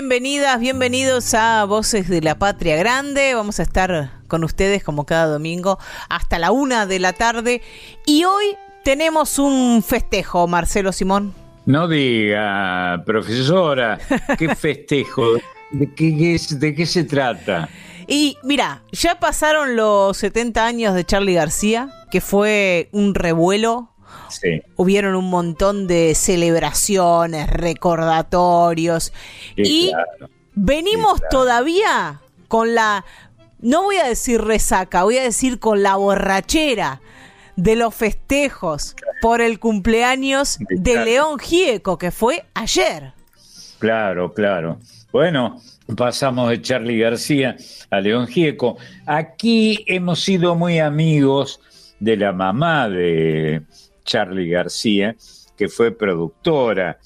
[0.00, 3.34] Bienvenidas, bienvenidos a Voces de la Patria Grande.
[3.34, 5.78] Vamos a estar con ustedes como cada domingo
[6.08, 7.60] hasta la una de la tarde.
[8.06, 11.34] Y hoy tenemos un festejo, Marcelo Simón.
[11.66, 13.98] No diga, profesora,
[14.38, 15.34] ¿qué festejo?
[15.70, 17.68] ¿De qué, ¿De qué se trata?
[18.06, 23.89] Y mira, ya pasaron los 70 años de Charlie García, que fue un revuelo
[24.76, 29.12] Hubieron un montón de celebraciones, recordatorios.
[29.56, 29.92] y
[30.54, 33.04] venimos todavía con la,
[33.60, 37.00] no voy a decir resaca, voy a decir con la borrachera
[37.56, 43.12] de los festejos por el cumpleaños de León Gieco, que fue ayer.
[43.78, 44.78] Claro, claro.
[45.12, 45.60] Bueno,
[45.96, 47.56] pasamos de Charlie García
[47.90, 48.76] a León Gieco.
[49.06, 51.60] Aquí hemos sido muy amigos
[51.98, 53.62] de la mamá de
[54.04, 55.16] Charlie García,
[55.56, 56.98] que fue productora,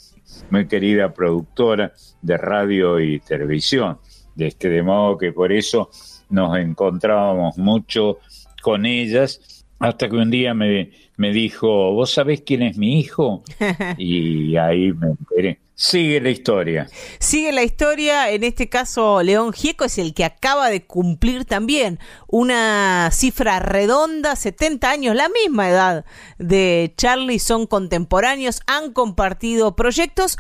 [0.51, 1.93] muy querida productora
[2.23, 3.99] de radio y televisión.
[4.35, 5.91] De, este, de modo que por eso
[6.29, 8.19] nos encontrábamos mucho
[8.63, 13.43] con ellas, hasta que un día me, me dijo, ¿vos sabés quién es mi hijo?
[13.99, 15.64] Y ahí me enteré.
[15.77, 16.87] Sigue la historia.
[17.19, 21.99] Sigue la historia, en este caso León Gieco es el que acaba de cumplir también
[22.29, 26.05] una cifra redonda, 70 años, la misma edad
[26.39, 30.39] de Charlie, son contemporáneos, han compartido proyectos,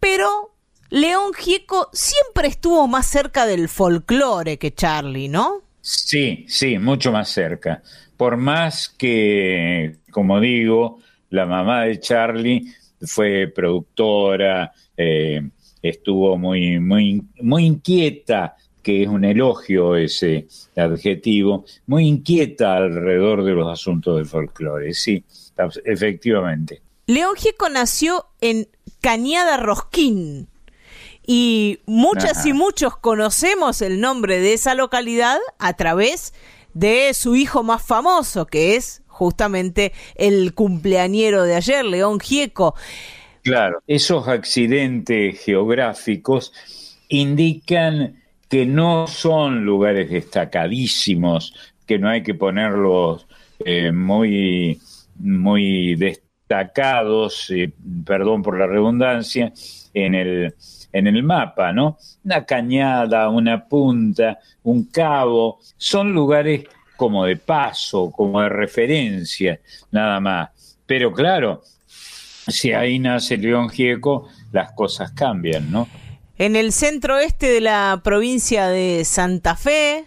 [0.00, 0.54] pero
[0.90, 5.62] León Gieco siempre estuvo más cerca del folclore que Charlie, ¿no?
[5.80, 7.82] Sí, sí, mucho más cerca.
[8.18, 10.98] Por más que, como digo,
[11.30, 12.74] la mamá de Charlie
[13.06, 15.42] fue productora, eh,
[15.82, 23.52] estuvo muy, muy, muy inquieta, que es un elogio ese adjetivo, muy inquieta alrededor de
[23.52, 25.24] los asuntos del folclore, sí,
[25.84, 26.82] efectivamente.
[27.06, 28.68] León Gieco nació en
[29.00, 30.48] Cañada Rosquín
[31.26, 36.34] y muchas y muchos conocemos el nombre de esa localidad a través
[36.74, 42.74] de su hijo más famoso, que es justamente el cumpleañero de ayer, León Gieco.
[43.42, 46.52] Claro, esos accidentes geográficos
[47.08, 51.54] indican que no son lugares destacadísimos,
[51.86, 53.26] que no hay que ponerlos
[53.64, 54.80] eh, muy,
[55.16, 57.72] muy destacados, eh,
[58.04, 59.52] perdón por la redundancia,
[59.92, 60.54] en el,
[60.92, 61.98] en el mapa, ¿no?
[62.24, 66.64] Una cañada, una punta, un cabo, son lugares
[66.96, 69.60] como de paso, como de referencia,
[69.90, 70.50] nada más.
[70.86, 71.62] Pero claro,
[72.48, 75.88] si ahí nace León Gieco, las cosas cambian, ¿no?
[76.36, 80.06] En el centro oeste de la provincia de Santa Fe,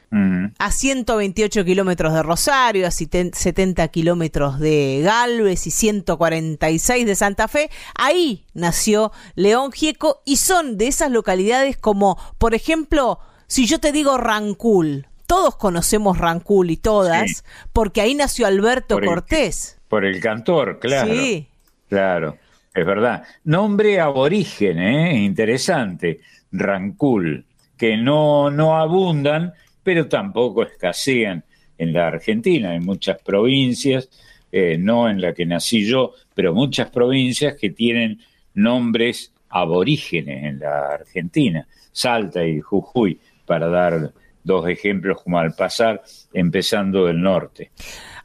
[0.60, 7.70] a 128 kilómetros de Rosario, a 70 kilómetros de Galvez y 146 de Santa Fe,
[7.96, 13.94] ahí nació León Gieco y son de esas localidades como, por ejemplo, si yo te
[13.94, 17.44] digo Rancul, todos conocemos Rancul y todas,
[17.74, 19.78] porque ahí nació Alberto Cortés.
[19.88, 21.14] por el cantor, claro.
[21.14, 21.48] Sí.
[21.90, 22.38] Claro,
[22.74, 23.24] es verdad.
[23.44, 25.18] Nombre aborigen, ¿eh?
[25.18, 26.22] interesante,
[26.52, 27.46] Rancul,
[27.78, 31.44] que no, no abundan, pero tampoco escasean
[31.78, 32.72] en la Argentina.
[32.72, 34.10] Hay muchas provincias,
[34.52, 38.20] eh, no en la que nací yo, pero muchas provincias que tienen
[38.54, 41.68] nombres aborígenes en la Argentina.
[41.92, 44.12] Salta y Jujuy, para dar
[44.48, 46.02] dos ejemplos como al pasar,
[46.34, 47.70] empezando del norte.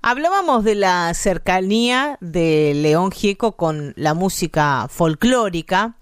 [0.00, 5.96] Hablábamos de la cercanía de León Gieco con la música folclórica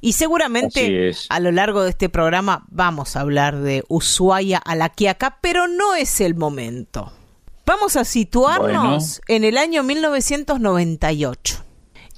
[0.00, 4.90] y seguramente a lo largo de este programa vamos a hablar de Ushuaia a la
[4.90, 7.12] Quiaca, pero no es el momento.
[7.66, 11.64] Vamos a situarnos en el año 1998.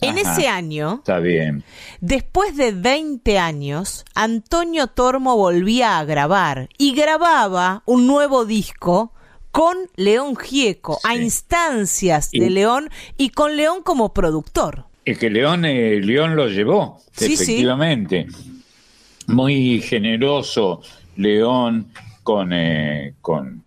[0.03, 1.65] En ese año, está bien.
[2.01, 9.13] después de 20 años, Antonio Tormo volvía a grabar y grababa un nuevo disco
[9.53, 12.89] con León Gieco, a instancias de León
[13.19, 14.87] y con León como productor.
[15.05, 18.27] Es que León, eh, León lo llevó, efectivamente.
[19.27, 20.81] muy generoso
[21.17, 21.89] León
[22.23, 23.63] con, eh, con,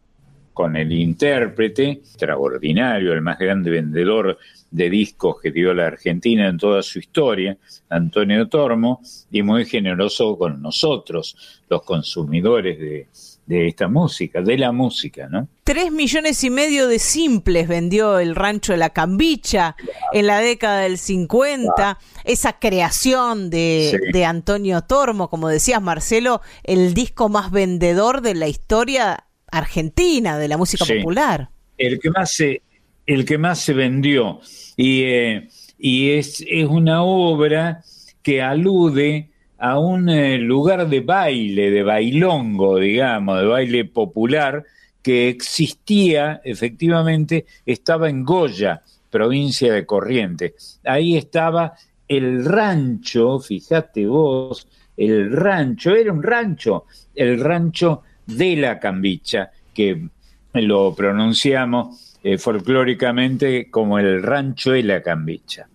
[0.54, 4.38] con el intérprete, extraordinario, el más grande vendedor
[4.76, 7.58] de discos que dio la Argentina en toda su historia,
[7.90, 9.02] Antonio Tormo,
[9.32, 13.08] y muy generoso con nosotros, los consumidores de,
[13.46, 15.48] de esta música, de la música, ¿no?
[15.64, 19.78] Tres millones y medio de simples vendió el rancho de la Cambicha
[20.12, 21.98] en la década del 50.
[22.26, 28.50] Esa creación de, de, Antonio Tormo, como decías Marcelo, el disco más vendedor de la
[28.50, 31.50] historia argentina, de la música popular.
[31.78, 32.62] El que más se,
[33.06, 34.40] el que más se vendió.
[34.76, 37.84] Y, eh, y es, es una obra
[38.22, 44.64] que alude a un eh, lugar de baile, de bailongo, digamos, de baile popular,
[45.02, 50.80] que existía, efectivamente, estaba en Goya, provincia de Corrientes.
[50.84, 51.74] Ahí estaba
[52.08, 54.68] el rancho, fíjate vos,
[54.98, 60.08] el rancho, era un rancho, el rancho de la Cambicha, que
[60.54, 65.70] lo pronunciamos eh, folclóricamente como el rancho de la Cambicha.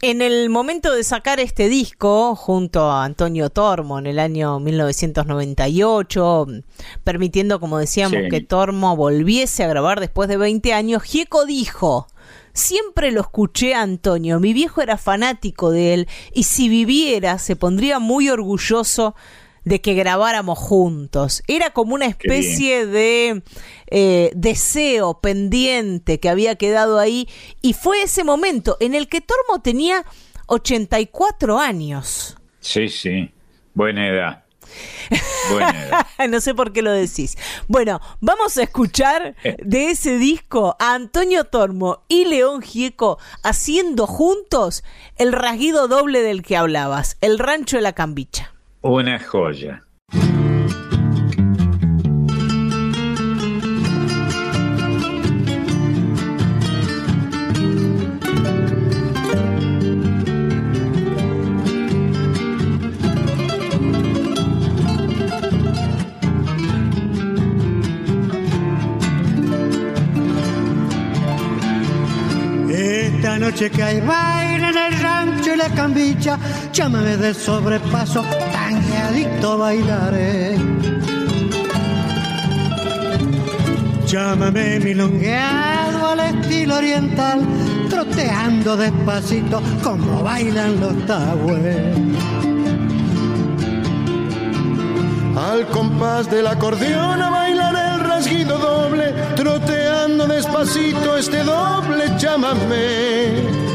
[0.00, 6.46] En el momento de sacar este disco, junto a Antonio Tormo en el año 1998,
[7.02, 12.06] permitiendo, como decíamos, que Tormo volviese a grabar después de 20 años, Gieco dijo,
[12.52, 17.56] Siempre lo escuché a Antonio, mi viejo era fanático de él y si viviera se
[17.56, 19.16] pondría muy orgulloso
[19.64, 21.42] de que grabáramos juntos.
[21.46, 23.42] Era como una especie de
[23.88, 27.28] eh, deseo pendiente que había quedado ahí
[27.62, 30.04] y fue ese momento en el que Tormo tenía
[30.46, 32.36] 84 años.
[32.60, 33.30] Sí, sí,
[33.74, 34.44] buena edad.
[35.50, 36.06] Buena edad.
[36.28, 37.36] no sé por qué lo decís.
[37.68, 39.56] Bueno, vamos a escuchar eh.
[39.62, 44.84] de ese disco a Antonio Tormo y León Gieco haciendo juntos
[45.16, 48.49] el rasguido doble del que hablabas, el rancho de la cambicha.
[48.82, 49.82] Una joya.
[73.60, 76.38] Noche que hay baile en el rancho y la cambicha,
[76.72, 78.24] llámame de sobrepaso
[79.08, 80.56] adicto bailaré.
[84.06, 87.46] Llámame milongueado al estilo oriental,
[87.90, 91.96] troteando despacito como bailan los tahues.
[95.36, 99.14] Al compás del acordeón a bailar el rasguido doble,
[100.26, 103.70] despacito este doble, llámame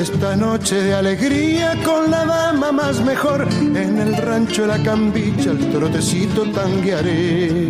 [0.00, 5.50] esta noche de alegría con la dama más mejor en el rancho de la cambicha
[5.50, 7.68] el trotecito tanguearé.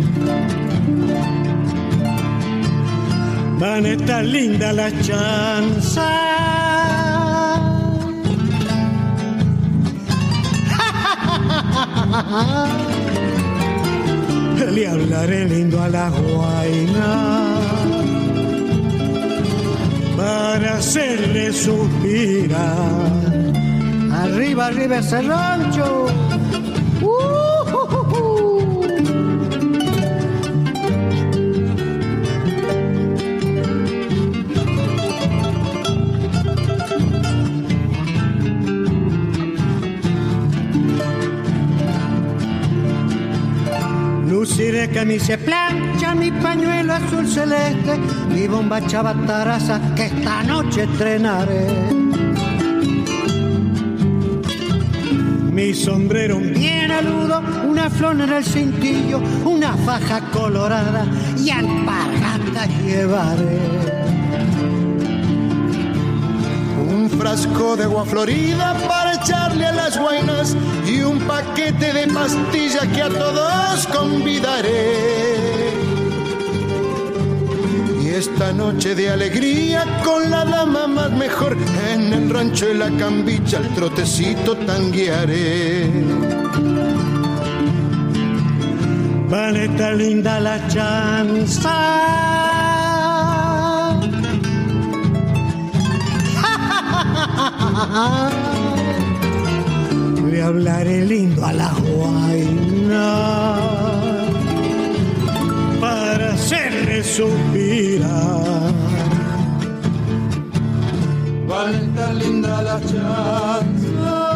[3.59, 6.07] Van estar linda la chanza.
[14.69, 17.11] Le hablaré lindo a la guaina
[20.15, 23.11] para hacerle suspirar.
[24.11, 26.05] Arriba, arriba ese rancho.
[44.91, 47.97] Luciré camisa plancha, mi pañuelo azul celeste,
[48.29, 51.67] mi bomba chavataraza que esta noche estrenaré.
[55.51, 61.05] Mi sombrero bien aludo, una flor en el cintillo, una faja colorada
[61.37, 63.90] y alpargata llevaré
[67.21, 73.03] frasco de agua florida para echarle a las guainas y un paquete de pastillas que
[73.03, 74.95] a todos convidaré.
[78.01, 81.55] Y esta noche de alegría con la dama más mejor
[81.91, 85.91] en el rancho de la cambicha el trotecito tanguearé.
[89.29, 92.20] Vale, tan linda la chanza
[100.31, 103.07] Le hablaré lindo a la guaina
[105.79, 108.71] para hacerle suspirar.
[111.47, 111.73] Van
[112.19, 114.27] linda la chanza.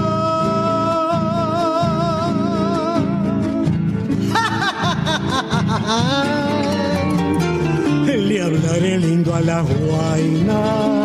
[8.28, 11.05] Le hablaré lindo a la guaina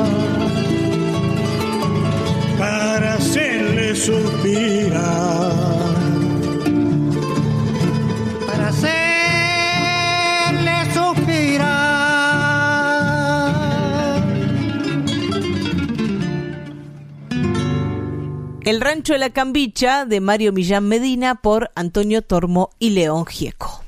[4.00, 5.52] suspirar.
[8.46, 8.94] Para hacerle
[10.94, 11.80] suspirar.
[18.64, 23.84] El rancho de la cambicha de Mario Millán Medina por Antonio Tormo y León Gieco.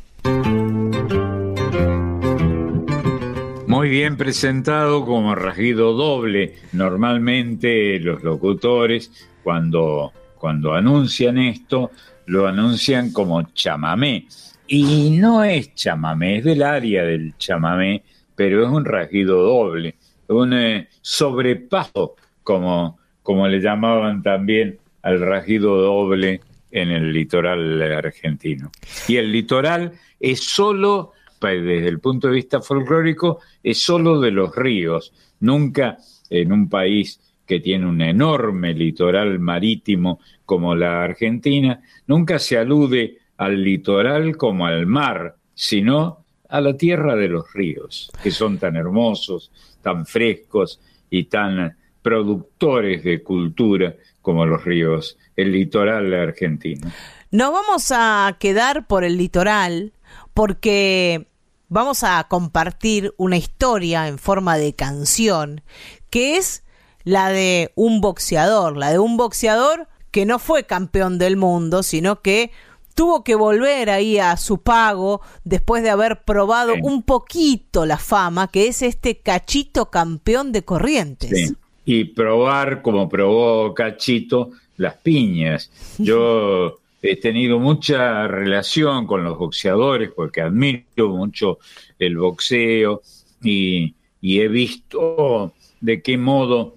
[3.67, 6.57] Muy bien presentado como rasguido doble.
[6.73, 9.11] Normalmente los locutores
[9.43, 11.91] cuando, cuando anuncian esto
[12.27, 14.27] lo anuncian como chamamé.
[14.67, 18.03] Y no es chamamé, es del área del chamamé,
[18.35, 19.97] pero es un rasguido doble,
[20.29, 28.71] un eh, sobrepaso, como, como le llamaban también al rasguido doble en el litoral argentino.
[29.09, 31.13] Y el litoral es solo
[31.51, 35.13] desde el punto de vista folclórico, es solo de los ríos.
[35.41, 35.99] Nunca
[36.31, 37.21] en un país
[37.53, 44.65] que tiene un enorme litoral marítimo como la Argentina, nunca se alude al litoral como
[44.65, 50.81] al mar, sino a la tierra de los ríos, que son tan hermosos, tan frescos
[51.11, 56.91] y tan productores de cultura como los ríos, el litoral argentino.
[57.31, 59.93] No vamos a quedar por el litoral
[60.33, 61.27] porque
[61.69, 65.61] vamos a compartir una historia en forma de canción,
[66.09, 66.65] que es
[67.05, 72.21] la de un boxeador, la de un boxeador que no fue campeón del mundo, sino
[72.21, 72.51] que
[72.95, 78.49] tuvo que volver ahí a su pago después de haber probado un poquito la fama,
[78.49, 81.55] que es este cachito campeón de corrientes.
[81.85, 85.71] Y probar, como probó Cachito, las piñas.
[85.99, 91.59] Yo he tenido mucha relación con los boxeadores porque admiro mucho
[91.99, 93.03] el boxeo
[93.43, 96.77] y, he visto de qué modo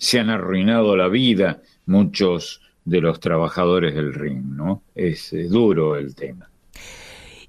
[0.00, 4.82] se han arruinado la vida muchos de los trabajadores del ring, ¿no?
[4.94, 6.50] Es, duro el tema.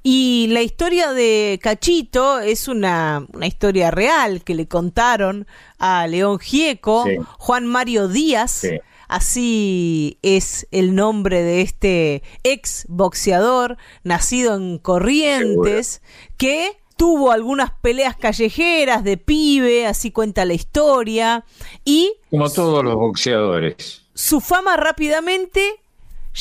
[0.04, 5.48] Y la historia de Cachito es una, una, historia real que le contaron
[5.80, 7.06] a León Gieco,
[7.38, 8.66] Juan Mario Díaz,
[9.12, 16.02] Así es el nombre de este ex boxeador nacido en Corrientes
[16.38, 21.44] que tuvo algunas peleas callejeras de pibe, así cuenta la historia
[21.84, 24.04] y como todos los boxeadores.
[24.14, 25.82] Su fama rápidamente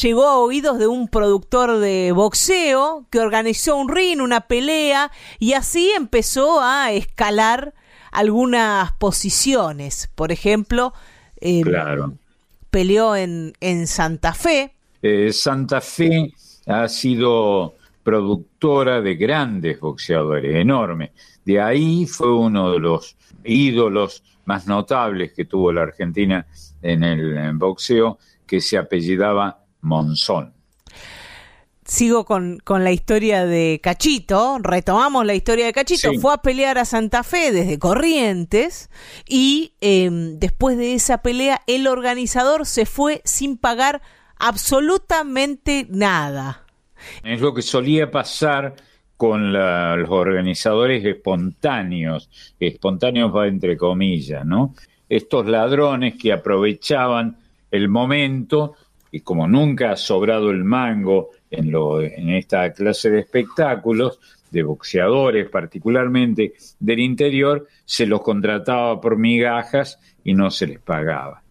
[0.02, 5.55] llegó a oídos de un productor de boxeo que organizó un ring, una pelea, y
[5.55, 7.73] así empezó a escalar
[8.12, 10.11] algunas posiciones.
[10.14, 10.93] Por ejemplo,
[11.40, 12.19] em, claro
[12.71, 14.75] peleó en, en Santa Fe.
[15.00, 16.35] Eh, Santa Fe
[16.67, 21.11] ha sido productora de grandes boxeadores, enormes.
[21.45, 26.47] De ahí fue uno de los ídolos más notables que tuvo la Argentina
[26.83, 30.54] en el boxeo, que se apellidaba Monzón
[31.90, 36.85] sigo con, la historia de Cachito, retomamos la historia de Cachito, fue a pelear a
[36.85, 38.90] Santa Fe desde Corrientes
[39.28, 44.02] y em, después de esa pelea el organizador se fue sin pagar
[44.38, 46.64] absolutamente nada.
[47.23, 48.75] Es lo que solía pasar
[49.16, 54.75] con los organizadores espontáneos, espontáneos va entre comillas, ¿no?
[55.09, 57.37] Estos ladrones que aprovechaban
[57.71, 58.76] el momento
[59.11, 64.62] y como nunca ha sobrado el mango en, lo, en esta clase de espectáculos, de
[64.62, 71.42] boxeadores particularmente del interior, se los contrataba por migajas y no se les pagaba.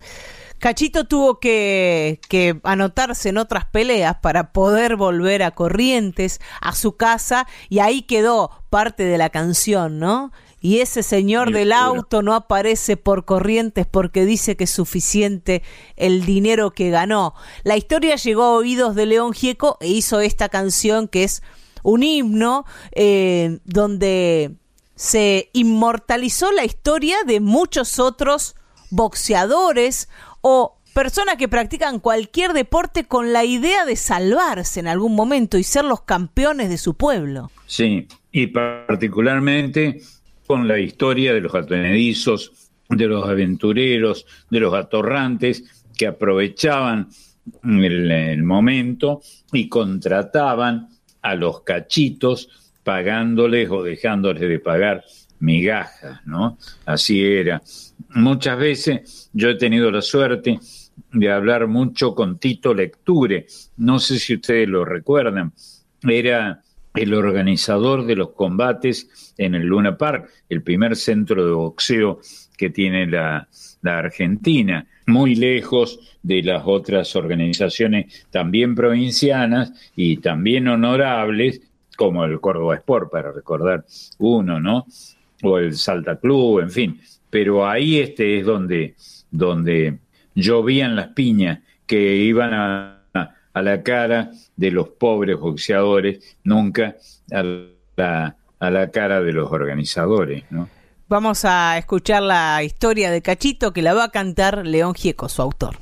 [0.59, 6.97] Cachito tuvo que, que, anotarse en otras peleas para poder volver a Corrientes, a su
[6.97, 10.31] casa, y ahí quedó parte de la canción, ¿no?
[10.61, 15.63] y ese señor del auto no aparece por corrientes porque dice que es suficiente
[15.95, 17.33] el dinero que ganó.
[17.63, 21.41] La historia llegó a oídos de León Gieco e hizo esta canción que es
[21.81, 24.55] un himno eh, donde
[24.95, 28.55] se inmortalizó la historia de muchos otros
[28.89, 30.09] boxeadores
[30.41, 35.63] o personas que practican cualquier deporte con la idea de salvarse en algún momento y
[35.63, 37.51] ser los campeones de su pueblo.
[37.65, 40.01] Sí, y particularmente
[40.47, 47.09] con la historia de los atenedizos, de los aventureros, de los atorrantes que aprovechaban
[47.63, 50.89] el, momento y contrataban
[51.21, 52.49] a los cachitos
[52.83, 55.03] pagándoles o dejándoles de pagar
[55.39, 56.57] migajas, ¿no?
[56.85, 57.61] Así era.
[58.15, 60.59] Muchas veces yo he tenido la suerte
[61.11, 63.45] de hablar mucho con Tito Lecture,
[63.77, 65.53] no sé si ustedes lo recuerdan,
[66.03, 66.61] era
[66.95, 72.19] el organizador de los combates en el Luna Park, el primer centro de boxeo
[72.57, 73.47] que tiene la,
[73.83, 81.61] Argentina, muy lejos de las otras organizaciones también provincianas y también honorables,
[81.95, 83.85] como el Córdoba Sport, para recordar
[84.17, 84.85] uno, ¿no?
[85.43, 87.01] O el Salta Club, en fin.
[87.29, 88.95] Pero ahí este es donde,
[89.31, 89.99] donde
[90.35, 92.99] llovían las piñas que iban a
[93.53, 96.95] a la cara de los pobres boxeadores, nunca
[97.31, 100.69] a la, a la cara de los organizadores, ¿no?
[101.07, 105.41] Vamos a escuchar la historia de Cachito que la va a cantar León Gieco, su
[105.41, 105.77] autor.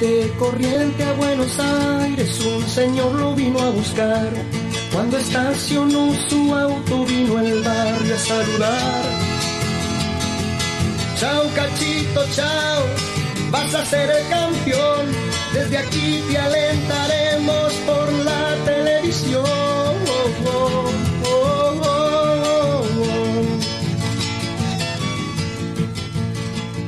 [0.00, 4.30] Desde Corriente a Buenos Aires un señor lo vino a buscar
[4.94, 9.02] cuando estacionó su auto vino el barrio a saludar.
[11.18, 12.82] Chao cachito, chao,
[13.50, 15.06] vas a ser el campeón.
[15.52, 19.60] Desde aquí te alentaremos por la televisión.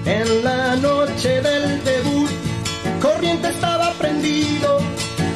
[0.05, 2.12] en la noche del debut,
[3.41, 4.79] Estaba prendido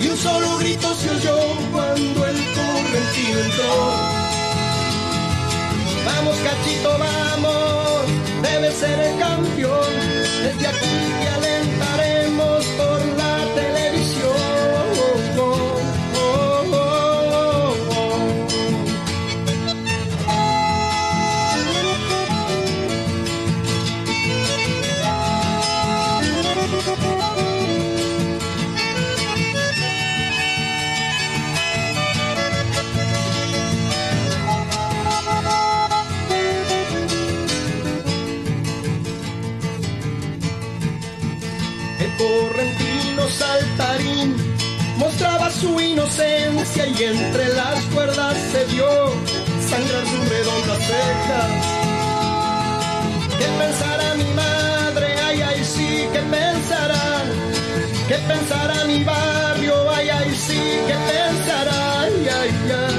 [0.01, 1.39] y un solo grito se oyó
[1.73, 4.17] cuando el correntino entró.
[6.05, 8.05] Vamos cachito, vamos,
[8.43, 9.93] debe ser el campeón,
[10.43, 11.29] desde aquí te
[45.61, 48.89] su inocencia y entre las cuerdas se vio
[49.71, 51.43] sangrar su redonda ceja.
[53.39, 55.07] ¿Qué pensará mi madre?
[55.27, 57.23] Ay, ay, sí, ¿qué pensará?
[58.09, 59.91] ¿Qué pensará mi barrio?
[59.91, 62.01] Ay, ay, sí, ¿qué pensará?
[62.01, 62.95] Ay, ay, ay,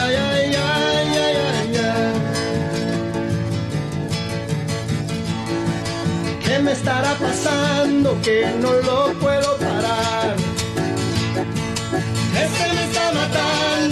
[0.00, 2.14] ay, ay, ay, ay, ay, ay.
[6.44, 10.41] ¿Qué me estará pasando que no lo puedo parar?
[13.22, 13.91] Jonathan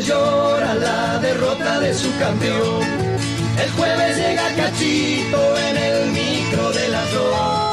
[0.00, 2.82] llora la derrota de su campeón.
[3.62, 7.72] El jueves llega Cachito en el micro de dos.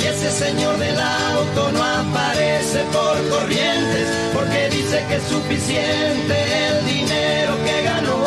[0.00, 6.34] Y ese señor del auto no aparece por corrientes porque dice que es suficiente
[6.68, 8.24] el dinero que ganó.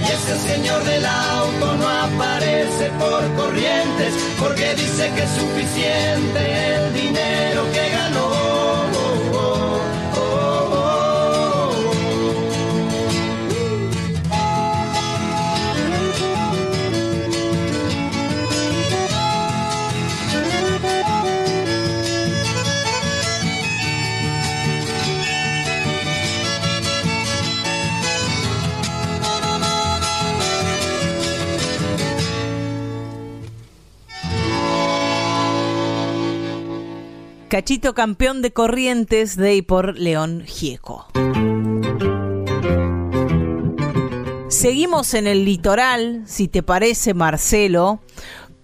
[0.00, 1.93] Y ese señor del auto no
[2.98, 7.83] por corrientes porque dice que es suficiente el dinero que
[37.54, 41.06] Cachito campeón de Corrientes de y por León Gieco.
[44.48, 48.00] Seguimos en el litoral, si te parece, Marcelo.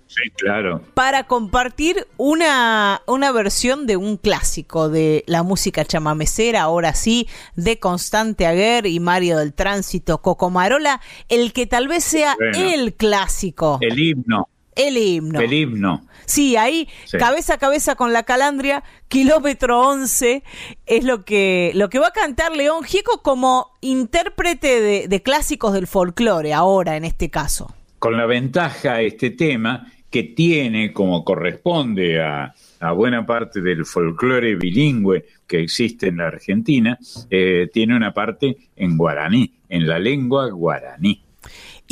[0.08, 0.82] Sí, claro.
[0.94, 7.78] Para compartir una, una versión de un clásico de la música chamamecera, ahora sí, de
[7.78, 13.78] Constante Aguer y Mario del Tránsito, Cocomarola, el que tal vez sea el clásico.
[13.82, 14.48] El himno.
[14.86, 15.40] El himno.
[15.40, 16.06] El himno.
[16.24, 16.88] Sí, ahí
[17.18, 20.44] cabeza a cabeza con la calandria, kilómetro 11,
[20.86, 25.86] es lo que, lo que va a cantar León Gieco como intérprete de, clásicos del
[25.86, 27.74] folclore, ahora en este caso.
[27.98, 32.54] con la ventaja este tema que tiene, como corresponde a,
[32.94, 38.96] buena parte del folclore bilingüe que existe en la Argentina, eh, tiene una parte en
[38.96, 41.22] guaraní, en la lengua guaraní.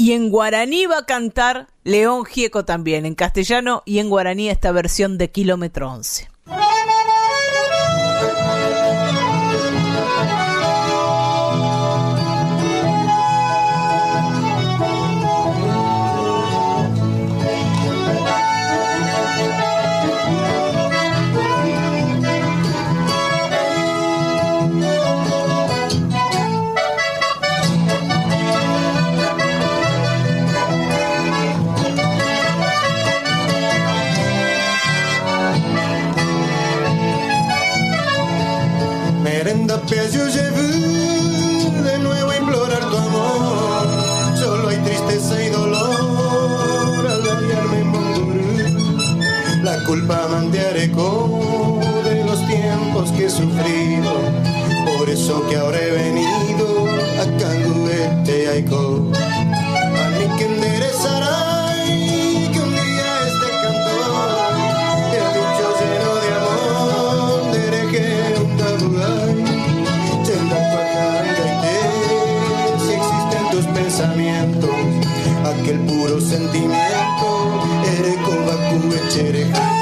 [0.00, 4.70] Y en guaraní va a cantar León Gieco también, en castellano y en guaraní esta
[4.70, 6.28] versión de Kilómetro 11.
[49.88, 50.04] Morir.
[50.04, 54.12] La culpa mantearé de los tiempos que he sufrido.
[54.98, 56.86] Por eso que ahora he venido
[57.20, 59.10] a canduete Aiko.
[59.14, 61.38] A mí que enderezará
[75.68, 77.28] aquel puro sentimiento,
[77.84, 79.77] ere kobaku echereja.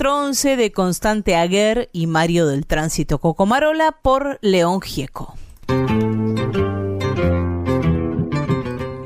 [0.00, 5.34] Kilómetro 11 de Constante Aguer y Mario del Tránsito Cocomarola por León Gieco.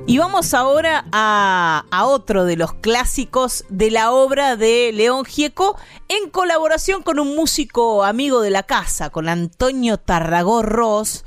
[0.06, 5.76] Y vamos ahora a, a, otro de los clásicos de la obra de León Gieco
[6.08, 11.24] en colaboración con un músico amigo de la casa, con Antonio Tarragó Ross.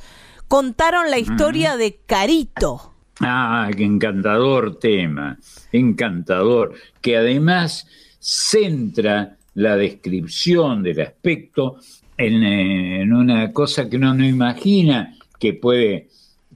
[0.47, 2.93] Contaron la historia de Carito.
[3.19, 5.37] Ah, qué encantador tema,
[5.73, 7.85] encantador, que además
[8.21, 11.77] centra la descripción del aspecto
[12.15, 16.09] en, una cosa que uno no imagina que puede,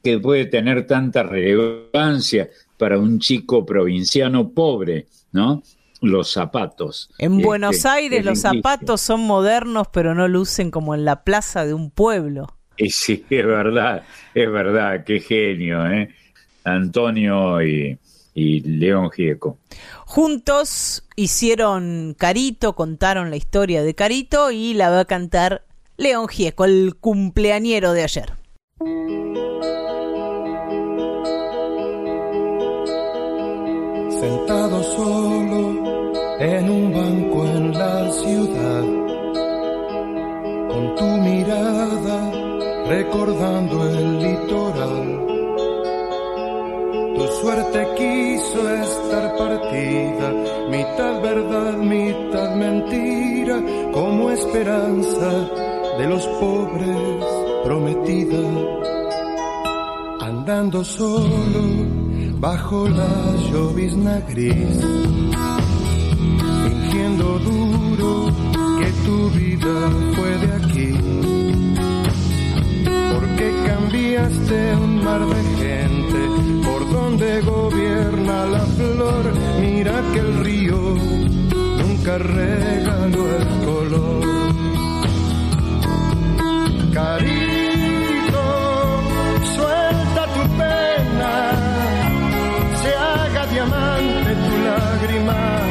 [0.03, 5.63] que puede tener tanta relevancia para un chico provinciano pobre, ¿no?
[6.01, 7.09] Los zapatos.
[7.17, 11.65] En este, Buenos Aires los zapatos son modernos, pero no lucen como en la plaza
[11.65, 12.55] de un pueblo.
[12.77, 14.03] Y sí, es verdad,
[14.35, 16.09] es verdad, qué genio, ¿eh?
[16.63, 17.97] Antonio y,
[18.33, 19.57] y León Gieco.
[20.05, 25.65] Juntos hicieron Carito, contaron la historia de Carito y la va a cantar
[25.97, 28.33] León Gieco, el cumpleañero de ayer.
[34.19, 38.83] Sentado solo en un banco en la ciudad,
[40.69, 42.31] con tu mirada
[42.87, 45.10] recordando el litoral
[47.21, 50.27] tu suerte quiso estar partida,
[50.69, 53.57] mitad verdad, mitad mentira,
[53.93, 55.29] como esperanza
[55.99, 57.23] de los pobres
[57.63, 58.39] prometida.
[60.21, 61.63] Andando solo
[62.39, 63.13] bajo la
[63.51, 64.79] llovizna gris,
[66.63, 68.31] fingiendo duro
[68.79, 69.75] que tu vida
[70.15, 71.30] fue de aquí
[73.41, 76.21] que cambiaste un mar de gente
[76.63, 79.23] por donde gobierna la flor.
[79.59, 80.79] Mira que el río
[81.81, 84.23] nunca regaló el color.
[86.93, 88.45] Carito,
[89.55, 91.33] suelta tu pena,
[92.81, 95.70] se haga diamante tu lágrima.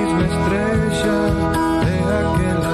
[0.00, 1.18] misma estrella
[1.84, 2.69] de aquel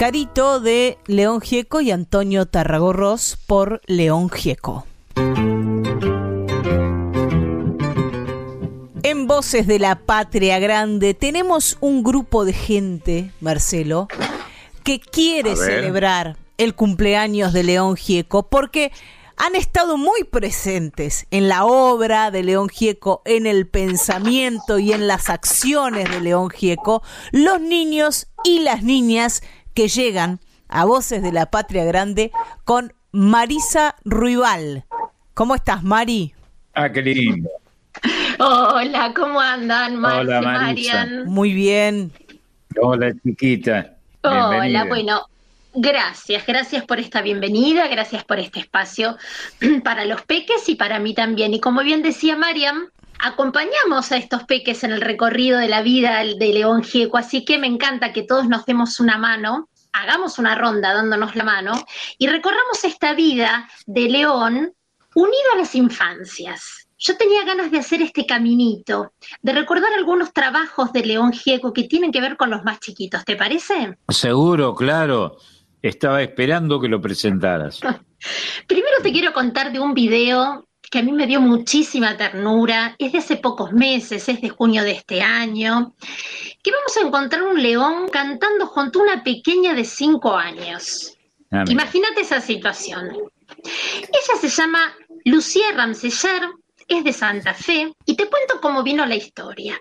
[0.00, 4.86] Carito de León Gieco y Antonio Tarragorros por León Gieco.
[9.02, 14.08] En Voces de la Patria Grande tenemos un grupo de gente, Marcelo,
[14.84, 18.92] que quiere celebrar el cumpleaños de León Gieco porque
[19.36, 25.06] han estado muy presentes en la obra de León Gieco, en el pensamiento y en
[25.06, 29.42] las acciones de León Gieco, los niños y las niñas
[29.74, 32.30] que llegan a Voces de la Patria Grande
[32.64, 34.84] con Marisa Ruibal.
[35.34, 36.34] ¿Cómo estás, Mari?
[36.74, 37.50] Ah, qué lindo.
[38.38, 41.06] Hola, ¿cómo andan, Hola, Marisa.
[41.26, 42.12] Muy bien.
[42.80, 43.96] Hola, chiquita.
[44.22, 45.26] Hola, bueno,
[45.74, 49.16] gracias, gracias por esta bienvenida, gracias por este espacio
[49.84, 51.54] para los peques y para mí también.
[51.54, 52.88] Y como bien decía Mariam,
[53.22, 57.58] acompañamos a estos peques en el recorrido de la vida de León Gieco, así que
[57.58, 61.72] me encanta que todos nos demos una mano, hagamos una ronda dándonos la mano
[62.18, 64.72] y recorramos esta vida de León
[65.14, 66.88] unido a las infancias.
[66.98, 71.84] Yo tenía ganas de hacer este caminito, de recordar algunos trabajos de León Gieco que
[71.84, 73.96] tienen que ver con los más chiquitos, ¿te parece?
[74.08, 75.36] Seguro, claro.
[75.80, 77.80] Estaba esperando que lo presentaras.
[78.66, 83.12] Primero te quiero contar de un video que a mí me dio muchísima ternura, es
[83.12, 85.94] de hace pocos meses, es de junio de este año,
[86.62, 91.16] que vamos a encontrar un león cantando junto a una pequeña de cinco años.
[91.52, 93.16] Ah, Imagínate esa situación.
[93.62, 94.92] Ella se llama
[95.24, 96.42] Lucía Ramseyer,
[96.88, 99.80] es de Santa Fe, y te cuento cómo vino la historia.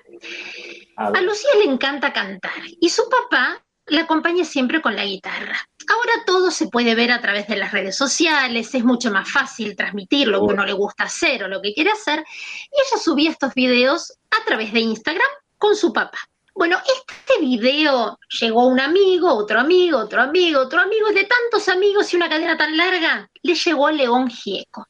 [0.95, 5.57] A Lucía le encanta cantar y su papá la acompaña siempre con la guitarra.
[5.87, 9.75] Ahora todo se puede ver a través de las redes sociales, es mucho más fácil
[9.75, 13.31] transmitir lo que uno le gusta hacer o lo que quiere hacer, y ella subía
[13.31, 16.19] estos videos a través de Instagram con su papá.
[16.53, 22.13] Bueno, este video llegó un amigo, otro amigo, otro amigo, otro amigo, de tantos amigos
[22.13, 24.85] y una cadena tan larga, le llegó a León Gieco.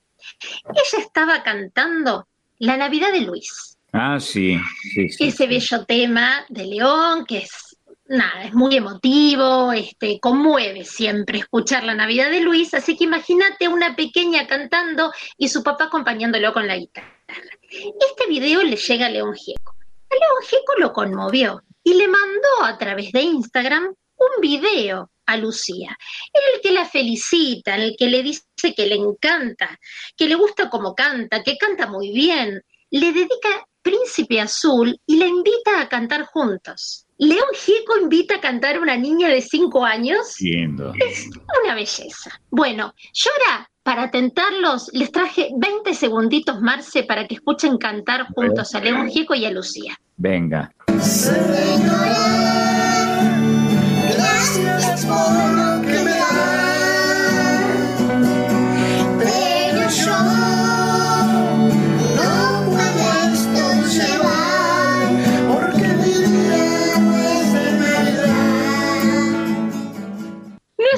[0.65, 3.77] Ella estaba cantando La Navidad de Luis.
[3.93, 4.59] Ah, sí,
[4.93, 7.68] sí, sí Ese bello tema de León, que es
[8.09, 13.67] nada, es muy emotivo, este, conmueve siempre escuchar la Navidad de Luis, así que imagínate
[13.67, 17.17] una pequeña cantando y su papá acompañándolo con la guitarra.
[17.69, 19.75] Este video le llega a León Gieco.
[20.09, 25.37] A León Gieco lo conmovió y le mandó a través de Instagram un video a
[25.37, 25.95] Lucía,
[26.33, 28.43] en el que la felicita, en el que le dice
[28.75, 29.79] que le encanta,
[30.17, 35.27] que le gusta como canta, que canta muy bien, le dedica Príncipe Azul y la
[35.27, 37.05] invita a cantar juntos.
[37.19, 40.36] León Gieco invita a cantar a una niña de 5 años.
[41.05, 41.29] Es
[41.63, 42.32] una belleza.
[42.49, 48.73] Bueno, yo ahora, para tentarlos, les traje 20 segunditos, Marce, para que escuchen cantar juntos
[48.73, 49.97] a León Gieco y a Lucía.
[50.15, 50.71] Venga.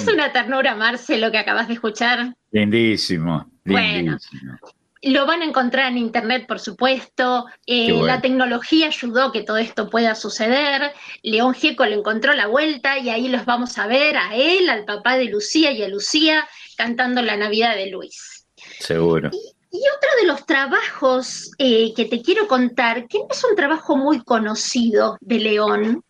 [0.01, 2.35] Es una ternura, Marce, lo que acabas de escuchar.
[2.51, 4.11] Lindísimo, Bueno.
[4.11, 4.57] lindísimo.
[5.03, 7.47] Lo van a encontrar en internet, por supuesto.
[7.65, 8.05] Eh, bueno.
[8.05, 10.91] La tecnología ayudó a que todo esto pueda suceder.
[11.23, 14.85] León Gieco le encontró la vuelta y ahí los vamos a ver a él, al
[14.85, 18.45] papá de Lucía y a Lucía cantando la Navidad de Luis.
[18.79, 19.31] Seguro.
[19.33, 23.95] Y otro de los trabajos eh, que te quiero contar, que no es un trabajo
[23.95, 26.03] muy conocido de León,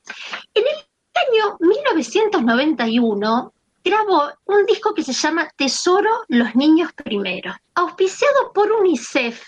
[0.53, 0.75] en el
[1.15, 9.43] año 1991 grabó un disco que se llama Tesoro los niños primero, auspiciado por UNICEF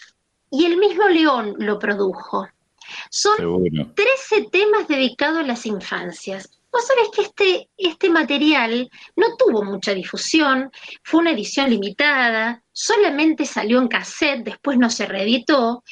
[0.50, 2.48] y el mismo León lo produjo.
[3.10, 3.92] Son Seguro.
[3.96, 6.60] 13 temas dedicados a las infancias.
[6.72, 10.72] Vos sabés que este, este material no tuvo mucha difusión,
[11.04, 15.84] fue una edición limitada, solamente salió en cassette, después no se reeditó,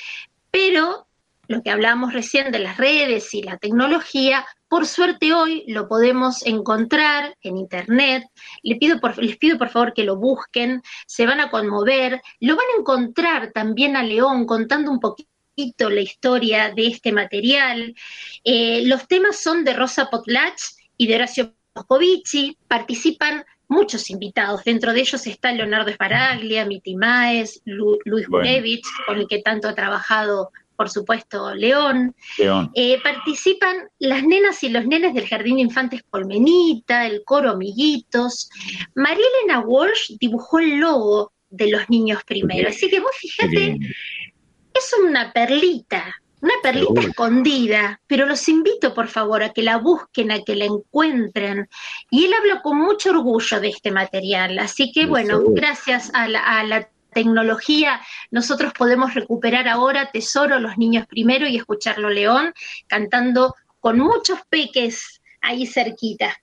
[0.49, 1.07] pero
[1.47, 6.45] lo que hablábamos recién de las redes y la tecnología, por suerte hoy lo podemos
[6.45, 8.23] encontrar en internet.
[8.63, 12.55] Les pido, por, les pido por favor que lo busquen, se van a conmover, lo
[12.55, 17.93] van a encontrar también a León contando un poquito la historia de este material.
[18.45, 20.61] Eh, los temas son de Rosa Potlach
[20.95, 27.61] y de Horacio Moscovici, participan muchos invitados, dentro de ellos está Leonardo Esparaglia, Miti Maes,
[27.65, 28.47] Lu- Luis Bueno.
[28.47, 32.15] Gurevich, con el que tanto ha trabajado, por supuesto, León.
[32.39, 32.71] León.
[32.73, 38.49] Eh, participan las nenas y los nenes del Jardín de Infantes Colmenita, el coro Amiguitos.
[38.95, 42.67] María Elena Walsh dibujó el logo de los niños primero.
[42.67, 43.77] Así que vos fíjate,
[44.73, 50.31] es una perlita, una perlita escondida, pero los invito por favor a que la busquen,
[50.31, 51.69] a que la encuentren.
[52.09, 56.39] Y él habla con mucho orgullo de este material, así que bueno, gracias a la,
[56.39, 62.53] a la tecnología, nosotros podemos recuperar ahora Tesoro, los niños primero, y escucharlo León
[62.87, 66.35] cantando con muchos peques ahí cerquita.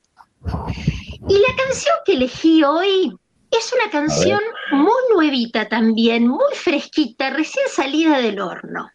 [1.28, 3.12] Y la canción que elegí hoy
[3.50, 4.40] es una canción
[4.72, 8.90] muy nuevita también, muy fresquita, recién salida del horno.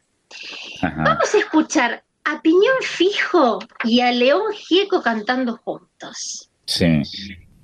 [0.81, 1.03] Ajá.
[1.03, 6.49] Vamos a escuchar a Piñón Fijo y a León Gieco cantando juntos.
[6.65, 7.01] Sí,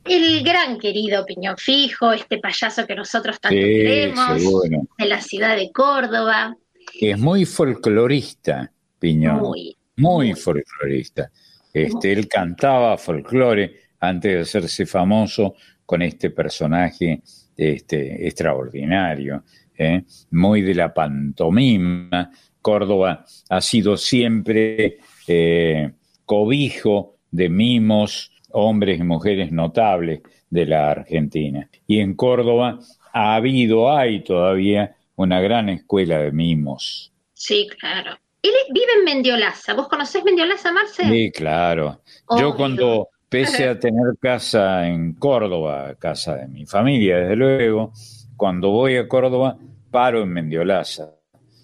[0.09, 4.81] El gran querido Piñón Fijo, este payaso que nosotros tanto sí, queremos, seguro.
[4.97, 6.57] de la ciudad de Córdoba,
[6.99, 9.39] Es muy folclorista, Piñón.
[9.41, 9.77] muy.
[9.97, 11.29] muy folclorista.
[11.71, 15.53] Este, él cantaba folclore antes de hacerse famoso
[15.85, 17.21] con este personaje
[17.55, 19.43] este, extraordinario,
[19.77, 20.03] ¿eh?
[20.31, 22.31] muy de la pantomima.
[22.61, 25.91] Córdoba ha sido siempre eh,
[26.25, 31.69] cobijo de mimos, hombres y mujeres notables de la Argentina.
[31.87, 32.79] Y en Córdoba
[33.13, 37.11] ha habido, hay todavía, una gran escuela de mimos.
[37.33, 38.17] Sí, claro.
[38.41, 39.73] Él vive en Mendiolaza.
[39.73, 41.03] ¿Vos conocés Mendiolaza, Marce?
[41.03, 42.01] Sí, claro.
[42.39, 47.91] Yo cuando, pese a tener casa en Córdoba, casa de mi familia, desde luego,
[48.37, 49.57] cuando voy a Córdoba,
[49.91, 51.15] paro en Mendiolaza,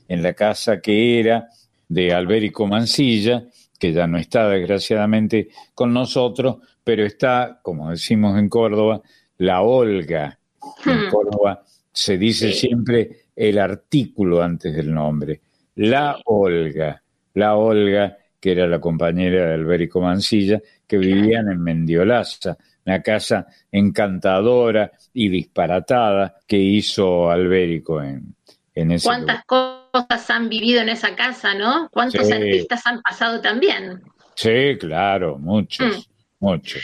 [0.08, 1.48] en la casa que era
[1.88, 3.46] de Albérico Mancilla,
[3.80, 9.02] que ya no está desgraciadamente con nosotros, pero está, como decimos en Córdoba,
[9.40, 10.40] la Olga.
[10.86, 11.10] En Hmm.
[11.12, 12.68] Córdoba se dice Sí.
[12.68, 15.42] siempre el artículo antes del nombre.
[15.76, 17.02] La Olga,
[17.34, 23.48] la Olga, que era la compañera de Albérico Mancilla, que vivían en Mendiolaza, una casa
[23.72, 28.36] encantadora y disparatada que hizo Albérico en,
[28.76, 31.90] en ese ¿Cuántas cosas han vivido en esa casa, no?
[31.92, 32.34] ¿Cuántos Sí.
[32.34, 34.02] artistas han pasado también?
[34.36, 36.15] Sí, claro, muchos, Mm.
[36.46, 36.84] Muchos.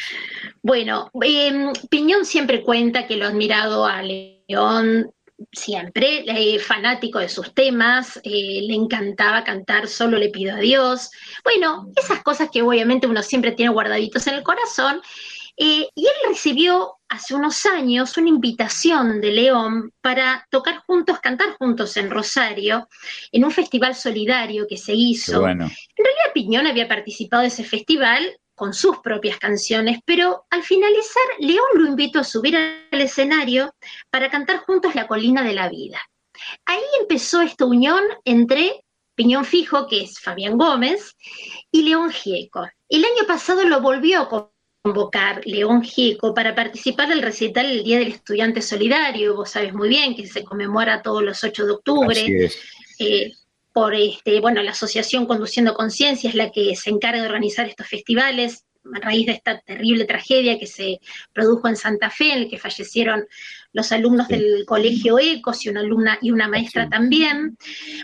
[0.61, 5.11] Bueno, eh, Piñón siempre cuenta que lo ha admirado a León
[5.51, 11.09] siempre, eh, fanático de sus temas, eh, le encantaba cantar Solo le pido a Dios.
[11.43, 15.01] Bueno, esas cosas que obviamente uno siempre tiene guardaditos en el corazón.
[15.57, 21.55] Eh, y él recibió hace unos años una invitación de León para tocar juntos, cantar
[21.57, 22.87] juntos en Rosario,
[23.31, 25.41] en un festival solidario que se hizo.
[25.41, 25.65] bueno.
[25.65, 31.23] En realidad Piñón había participado de ese festival con sus propias canciones, pero al finalizar
[31.39, 33.73] León lo invitó a subir al escenario
[34.11, 35.99] para cantar juntos La colina de la vida.
[36.65, 38.83] Ahí empezó esta unión entre
[39.15, 41.15] Piñón Fijo, que es Fabián Gómez,
[41.71, 42.67] y León Gieco.
[42.87, 44.51] El año pasado lo volvió a
[44.83, 49.89] convocar León Gieco para participar del recital el Día del Estudiante Solidario, vos sabes muy
[49.89, 52.59] bien que se conmemora todos los 8 de octubre Así es.
[52.99, 53.31] eh,
[53.73, 57.87] por este, bueno, la Asociación Conduciendo Conciencia es la que se encarga de organizar estos
[57.87, 58.65] festivales
[58.95, 60.99] a raíz de esta terrible tragedia que se
[61.33, 63.27] produjo en Santa Fe, en el que fallecieron
[63.73, 64.33] los alumnos Sí.
[64.35, 66.89] del colegio ECOS y una alumna y una maestra Sí.
[66.89, 67.57] también.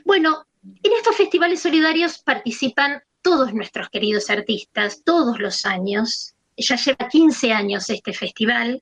[0.05, 0.45] Bueno,
[0.83, 7.51] en estos festivales solidarios participan todos nuestros queridos artistas, todos los años, ya lleva 15
[7.51, 8.81] años este festival.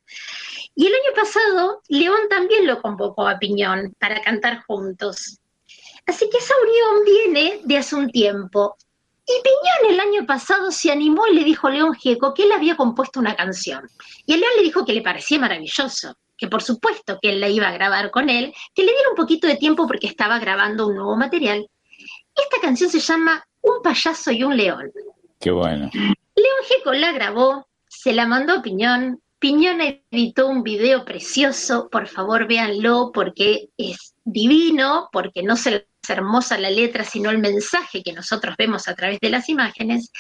[0.76, 5.40] Y el año pasado, León también lo convocó a Piñón para cantar juntos.
[6.06, 8.78] Así que esa unión viene de hace un tiempo.
[9.28, 12.52] Y Piñón el año pasado se animó y le dijo a León Gieco que él
[12.52, 13.90] había compuesto una canción.
[14.26, 17.50] Y el León le dijo que le parecía maravilloso, que por supuesto que él la
[17.50, 20.88] iba a grabar con él, que le diera un poquito de tiempo porque estaba grabando
[20.88, 21.68] un nuevo material.
[22.36, 24.92] Esta canción se llama Un payaso y un león.
[25.40, 25.90] Qué bueno.
[25.94, 29.22] León Gieco la grabó, se la mandó a Piñón.
[29.40, 29.80] Piñón
[30.12, 36.70] editó un video precioso, por favor véanlo porque es divino, porque no se hermosa la
[36.70, 40.12] letra, sino el mensaje que nosotros vemos a través de las imágenes.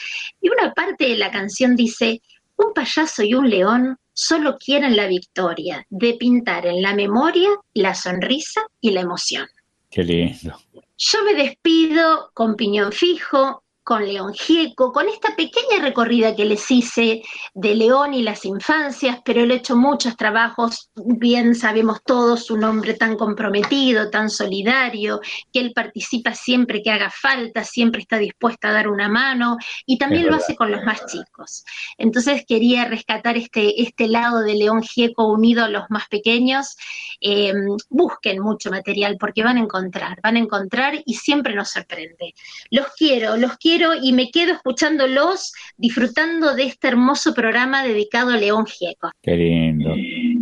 [0.41, 2.21] Y una parte de la canción dice,
[2.57, 7.93] un payaso y un león solo quieren la victoria, de pintar en la memoria la
[7.93, 9.47] sonrisa y la emoción.
[9.91, 10.57] Qué lindo.
[10.97, 16.71] Yo me despido con piñón fijo, con León Gieco, con esta pequeña recorrida que les
[16.71, 17.21] hice
[17.53, 22.63] de León y las infancias, pero él ha hecho muchos trabajos, bien sabemos todos, un
[22.63, 25.21] hombre tan comprometido, tan solidario,
[25.53, 29.99] que él participa siempre que haga falta, siempre está dispuesto a dar una mano y
[29.99, 31.63] también lo hace con los más chicos.
[31.99, 36.75] Entonces quería rescatar este, este lado de León Gieco unido a los más pequeños.
[37.21, 37.53] Eh,
[37.89, 42.33] busquen mucho material porque van a encontrar, van a encontrar y siempre nos sorprende.
[42.71, 48.37] Los quiero, los quiero y me quedo escuchándolos, disfrutando de este hermoso programa dedicado a
[48.37, 49.11] León Gieco.
[49.21, 49.93] Qué lindo.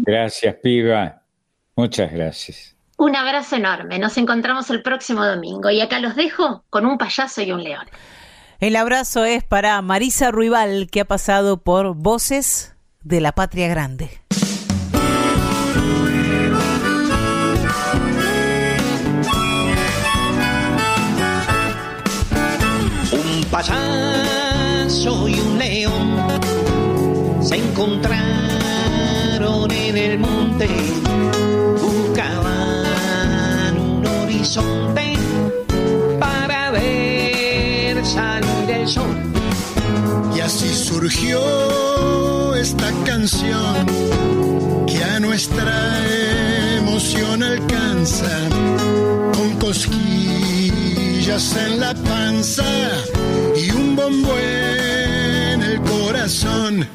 [0.06, 1.22] Gracias, piba.
[1.76, 2.76] Muchas gracias.
[2.98, 3.98] Un abrazo enorme.
[4.00, 7.86] Nos encontramos el próximo domingo y acá los dejo con un payaso y un león.
[8.60, 14.10] El abrazo es para Marisa Ruibal, que ha pasado por Voces de la Patria Grande.
[23.54, 26.18] Payaso y un león
[27.40, 28.20] se encontraron
[29.70, 30.68] en el monte,
[31.80, 35.14] buscaban un horizonte
[36.20, 39.16] para ver salir el sol.
[40.36, 43.86] Y así surgió esta canción
[44.88, 46.02] que a nuestra
[46.80, 48.50] emoción alcanza
[49.36, 50.63] con cosquillas
[51.26, 52.66] en la panza
[53.56, 56.86] y un bombo en el corazón.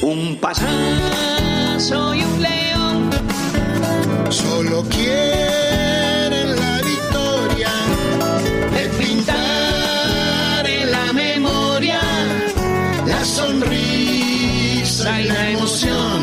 [0.00, 3.10] Un payaso y un león
[4.30, 7.72] solo quieren la victoria
[8.72, 12.00] de pintar en la memoria
[13.06, 16.20] la sonrisa y la emoción.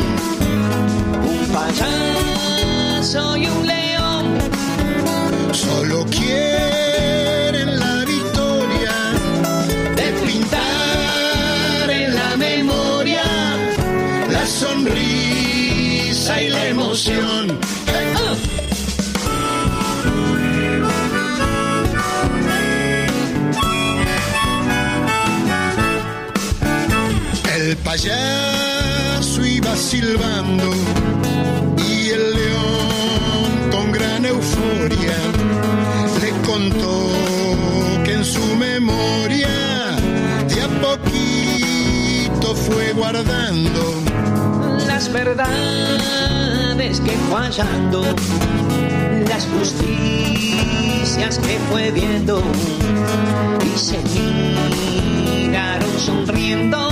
[1.30, 4.24] Un payaso y un león
[5.52, 6.67] solo quieren
[27.54, 30.72] El payaso iba silbando
[31.88, 35.18] y el león con gran euforia
[36.20, 37.10] le contó
[38.04, 39.48] que en su memoria
[40.48, 44.02] de a poquito fue guardando
[44.88, 46.47] las verdades
[46.78, 48.04] que fue hallando,
[49.28, 52.40] las justicias que fue viendo
[53.66, 53.98] y se
[55.34, 56.88] miraron sonriendo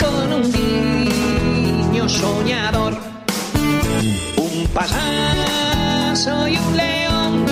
[0.00, 2.96] con un niño soñador,
[4.38, 7.44] un payaso y un león.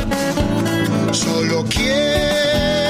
[1.12, 2.88] Solo quieren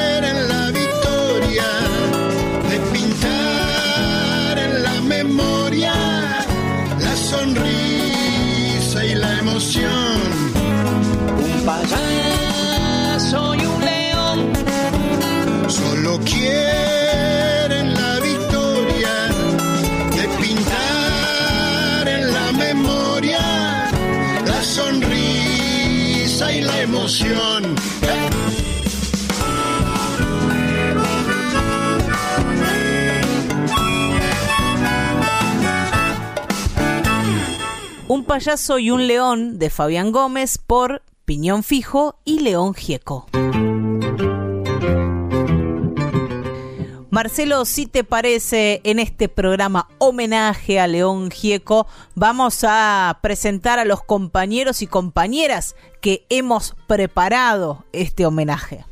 [16.08, 19.28] solo quieren la victoria
[20.12, 23.90] de pintar en la memoria
[24.46, 27.74] la sonrisa y la emoción.
[38.08, 43.26] Un payaso y un león de Fabián Gómez por Piñón Fijo y León Gieco.
[47.18, 53.84] Marcelo, si te parece, en este programa homenaje a León Gieco, vamos a presentar a
[53.84, 58.84] los compañeros y compañeras que hemos preparado este homenaje.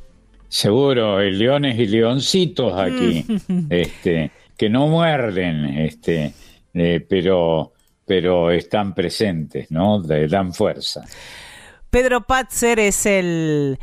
[0.49, 3.25] Seguro, hay leones y leoncitos aquí.
[3.71, 6.33] este, que no muerden, este,
[6.75, 7.75] eh, pero,
[8.05, 10.03] pero están presentes, ¿no?
[10.03, 11.05] Le dan fuerza.
[11.91, 13.79] Pedro Patzer es el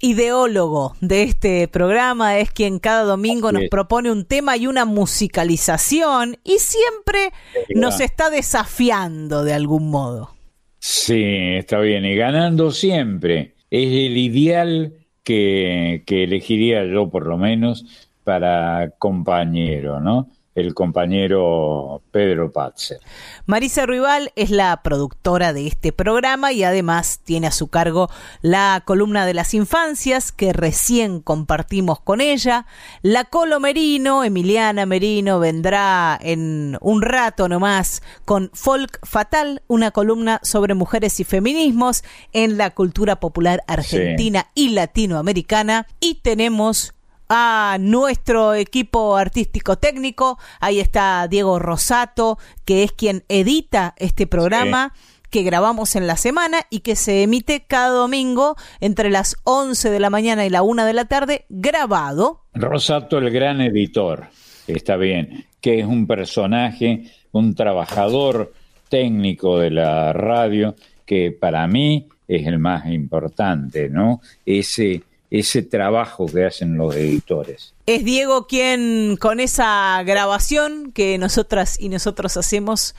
[0.00, 6.38] ideólogo de este programa, es quien cada domingo nos propone un tema y una musicalización
[6.42, 7.32] y siempre
[7.74, 10.34] nos está desafiando de algún modo.
[10.78, 11.22] Sí,
[11.56, 13.54] está bien, y ganando siempre.
[13.70, 17.84] Es el ideal que, que elegiría yo por lo menos
[18.24, 20.30] para compañero, ¿no?
[20.54, 22.98] El compañero Pedro Patzer.
[23.46, 28.10] Marisa Ruibal es la productora de este programa y además tiene a su cargo
[28.42, 32.66] la columna de las infancias que recién compartimos con ella.
[33.02, 40.40] La Colo Merino, Emiliana Merino, vendrá en un rato nomás con Folk Fatal, una columna
[40.42, 45.86] sobre mujeres y feminismos en la cultura popular argentina y latinoamericana.
[46.00, 46.94] Y tenemos
[47.30, 50.36] a nuestro equipo artístico técnico.
[50.58, 54.92] Ahí está Diego Rosato, que es quien edita este programa.
[55.30, 60.00] que grabamos en la semana y que se emite cada domingo entre las 11 de
[60.00, 62.40] la mañana y la 1 de la tarde, grabado.
[62.52, 64.26] Rosato, el gran editor,
[64.66, 68.52] está bien, que es un personaje, un trabajador
[68.88, 70.74] técnico de la radio,
[71.06, 74.20] que para mí es el más importante, ¿no?
[74.44, 77.74] Ese ese trabajo que hacen los editores.
[77.86, 82.94] Es Diego quien con esa grabación que nosotras y nosotros hacemos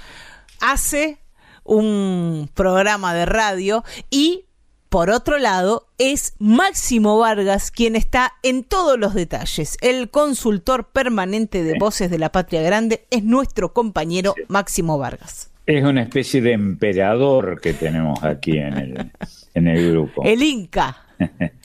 [0.59, 1.19] hace
[1.63, 4.45] un programa de radio y
[4.91, 9.77] por otro lado, es Máximo Vargas quien está en todos los detalles.
[9.79, 15.49] El consultor permanente de Voces de la Patria Grande es nuestro compañero Máximo Vargas.
[15.65, 19.11] Es una especie de emperador que tenemos aquí en el,
[19.53, 20.23] en el grupo.
[20.25, 21.05] El Inca.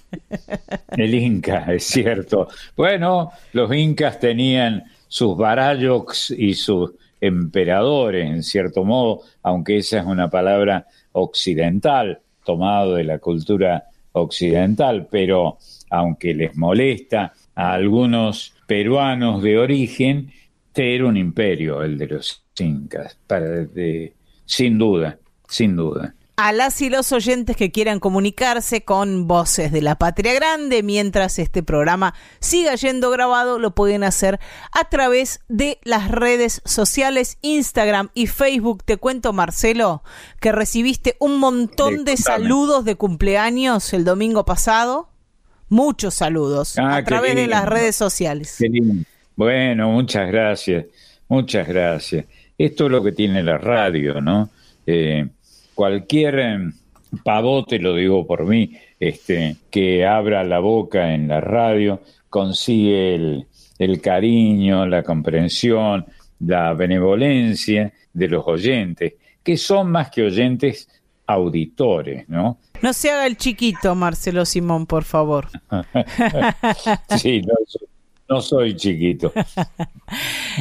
[0.96, 2.48] El Inca, es cierto.
[2.76, 10.06] Bueno, los incas tenían sus barallox y sus emperadores, en cierto modo, aunque esa es
[10.06, 15.58] una palabra occidental, tomado de la cultura occidental, pero
[15.90, 20.32] aunque les molesta a algunos peruanos de origen,
[20.66, 23.66] este era un imperio el de los incas, para,
[24.44, 29.80] sin duda, sin duda a las y los oyentes que quieran comunicarse con Voces de
[29.80, 34.38] la Patria Grande mientras este programa siga yendo grabado, lo pueden hacer
[34.70, 38.84] a través de las redes sociales Instagram y Facebook.
[38.84, 40.02] Te cuento, Marcelo,
[40.38, 45.08] que recibiste un montón de saludos de cumpleaños el domingo pasado.
[45.70, 48.58] Muchos saludos ah, a través de las redes sociales.
[49.36, 50.84] Bueno, muchas gracias,
[51.28, 52.26] muchas gracias.
[52.58, 54.50] Esto es lo que tiene la radio, ¿no?
[54.86, 55.28] Eh,
[55.76, 56.72] cualquier em,
[57.22, 62.00] pavote, lo digo por mí, este, que abra la boca en la radio,
[62.30, 63.46] consigue el,
[63.78, 66.06] el cariño, la comprensión,
[66.40, 69.14] la benevolencia de los oyentes,
[69.44, 70.88] que son más que oyentes,
[71.26, 72.58] auditores, ¿no?
[72.80, 75.48] No se haga el chiquito, Marcelo Simón, por favor.
[77.18, 77.54] sí, no,
[78.28, 79.32] no, soy chiquito.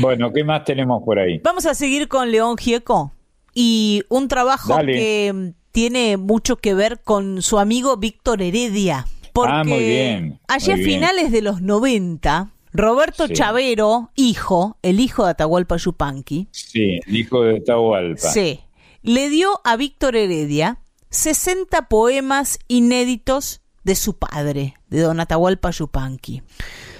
[0.01, 1.39] Bueno, ¿qué más tenemos por ahí?
[1.41, 3.14] Vamos a seguir con León Gieco
[3.55, 9.07] y un trabajo que tiene mucho que ver con su amigo Víctor Heredia.
[9.33, 15.25] Porque ah, muy bien, allí a finales de los 90, Roberto Chavero, hijo, el hijo
[15.25, 16.47] de Atahualpa Yupanqui.
[16.51, 18.31] Sí, el hijo de Atahualpa.
[18.31, 18.61] Sí,
[19.01, 20.79] le dio a Víctor Heredia
[21.09, 26.43] 60 poemas inéditos de su padre, de don Atahualpa Yupanqui.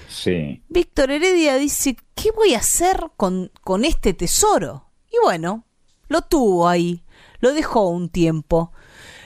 [0.08, 0.64] Sí.
[0.70, 4.90] Víctor Heredia dice, ¿qué voy a hacer con, con este tesoro?
[5.12, 5.65] Y bueno,
[6.08, 7.04] lo tuvo ahí,
[7.40, 8.72] lo dejó un tiempo.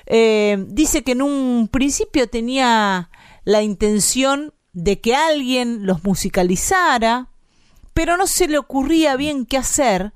[0.05, 3.09] Eh, dice que en un principio tenía
[3.43, 7.29] la intención de que alguien los musicalizara,
[7.93, 10.13] pero no se le ocurría bien qué hacer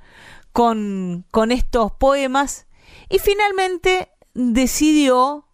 [0.52, 2.68] con, con estos poemas
[3.10, 5.48] y finalmente decidió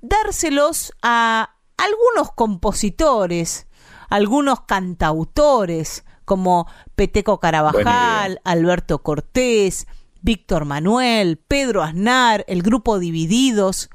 [0.00, 3.66] dárselos a algunos compositores,
[4.08, 9.86] algunos cantautores, como Peteco Carabajal, Alberto Cortés,
[10.24, 13.90] Víctor Manuel, Pedro Aznar, el grupo Divididos,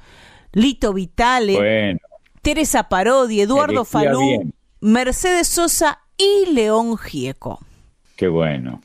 [0.53, 1.99] Lito Vitale,
[2.43, 7.59] Teresa Parodi, Eduardo Falú, Mercedes Sosa y León Gieco.
[8.15, 8.79] Qué bueno.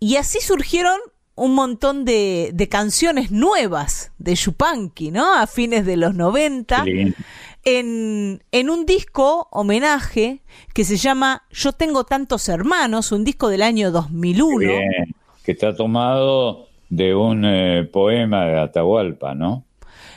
[0.00, 0.98] Y así surgieron
[1.34, 5.34] un montón de, canciones nuevas de Chupanqui, ¿no?
[5.34, 6.84] A fines de los 90.
[7.64, 10.40] En, en, un disco homenaje
[10.72, 14.58] que se llama Yo tengo tantos hermanos, un disco del año 2001.
[14.58, 15.15] Bien
[15.46, 19.64] que está tomado de un eh, poema de Atahualpa, ¿no?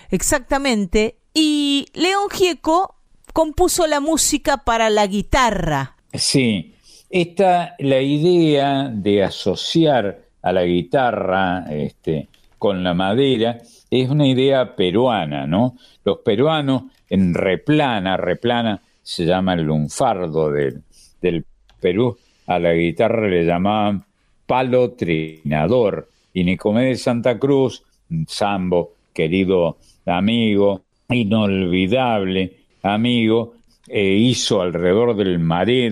[0.09, 1.17] Exactamente.
[1.36, 2.95] Y León Gieco
[3.32, 5.95] compuso la música para la guitarra.
[6.11, 6.73] Sí,
[7.11, 12.27] Esta, la idea de asociar a la guitarra este,
[12.57, 13.59] con la madera
[13.91, 15.75] es una idea peruana, ¿no?
[16.03, 20.82] Los peruanos en replana, replana se llama el lunfardo del,
[21.21, 21.45] del
[21.80, 22.17] Perú,
[22.47, 24.09] a la guitarra le llamaban
[24.49, 26.09] palo trinador.
[26.33, 27.83] Y Nicomé de Santa Cruz,
[28.27, 29.77] Sambo, querido
[30.07, 33.53] amigo, inolvidable amigo,
[33.87, 35.37] eh, hizo alrededor del,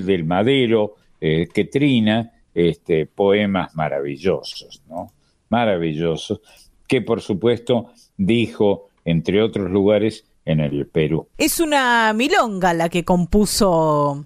[0.05, 5.11] del madero eh, que trina este, poemas maravillosos, ¿no?
[5.49, 6.41] Maravillosos,
[6.87, 11.27] que por supuesto dijo, entre otros lugares, en el Perú.
[11.37, 14.25] Es una milonga la que compuso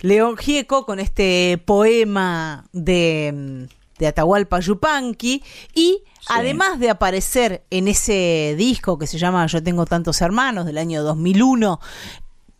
[0.00, 3.68] León Gieco con este poema de,
[3.98, 5.42] de Atahualpa Yupanqui
[5.74, 10.78] y además de aparecer en ese disco que se llama Yo tengo tantos hermanos del
[10.78, 11.80] año 2001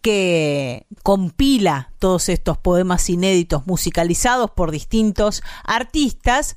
[0.03, 6.57] que compila todos estos poemas inéditos musicalizados por distintos artistas,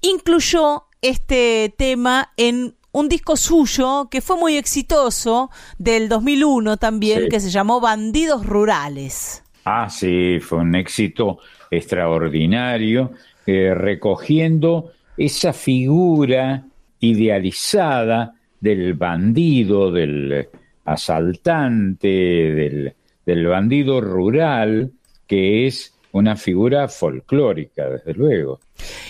[0.00, 7.40] incluyó este tema en un disco suyo que fue muy exitoso del 2001 también, que
[7.40, 9.42] se llamó Bandidos Rurales.
[9.64, 11.38] Ah, sí, fue un éxito
[11.70, 13.12] extraordinario,
[13.46, 16.64] eh, recogiendo esa figura
[17.00, 20.48] idealizada del bandido, del
[20.84, 22.94] asaltante, del,
[23.26, 24.90] del bandido rural,
[25.26, 28.60] que es una figura folclórica, desde luego.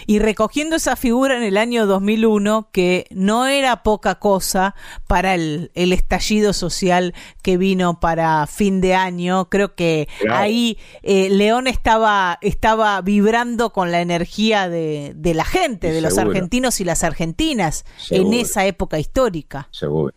[0.06, 4.74] Y recogiendo esa figura en el año 2001, que no era poca cosa
[5.06, 11.66] para el, estallido social que vino para fin de año, creo que ahí eh, León
[11.66, 17.84] estaba, estaba vibrando con la energía de, la gente, de los argentinos y las argentinas
[18.10, 19.68] en esa época histórica.
[19.70, 20.14] Seguro.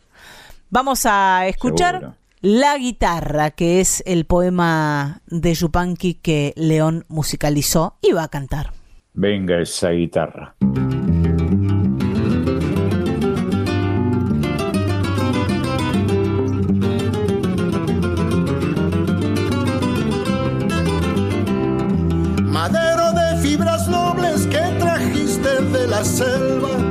[0.70, 8.12] Vamos a escuchar la guitarra, que es el poema de Yupanqui que León musicalizó y
[8.12, 8.72] va a cantar.
[9.14, 10.56] Venga esa guitarra.
[22.44, 26.91] Madero de fibras nobles que trajiste de la selva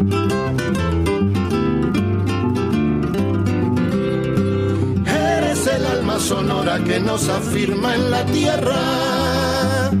[5.67, 9.91] El alma sonora que nos afirma en la tierra.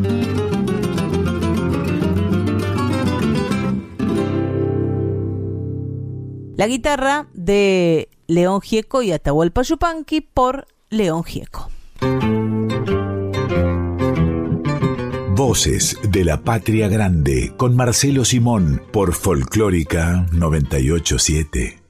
[6.57, 11.69] La guitarra de León Gieco y Atahualpa Yupanqui por León Gieco.
[15.35, 21.80] Voces de la Patria Grande con Marcelo Simón por Folclórica 987.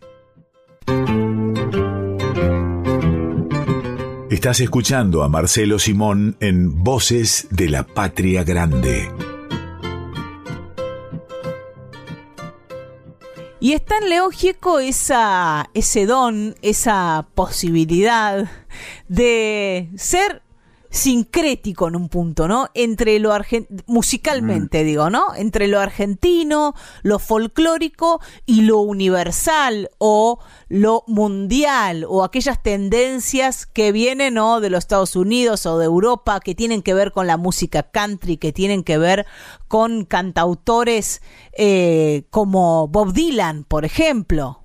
[4.41, 9.13] Estás escuchando a Marcelo Simón en Voces de la Patria Grande.
[13.59, 18.49] Y está en León Gieco esa, ese don, esa posibilidad
[19.07, 20.41] de ser
[20.91, 22.69] sincrético en un punto, ¿no?
[22.73, 23.31] Entre lo
[23.87, 24.85] musicalmente, mm.
[24.85, 25.33] digo, ¿no?
[25.35, 33.93] Entre lo argentino, lo folclórico y lo universal o lo mundial o aquellas tendencias que
[33.93, 34.59] vienen ¿no?
[34.59, 38.35] de los Estados Unidos o de Europa que tienen que ver con la música country,
[38.35, 39.25] que tienen que ver
[39.69, 41.21] con cantautores
[41.53, 44.59] eh, como Bob Dylan, por ejemplo.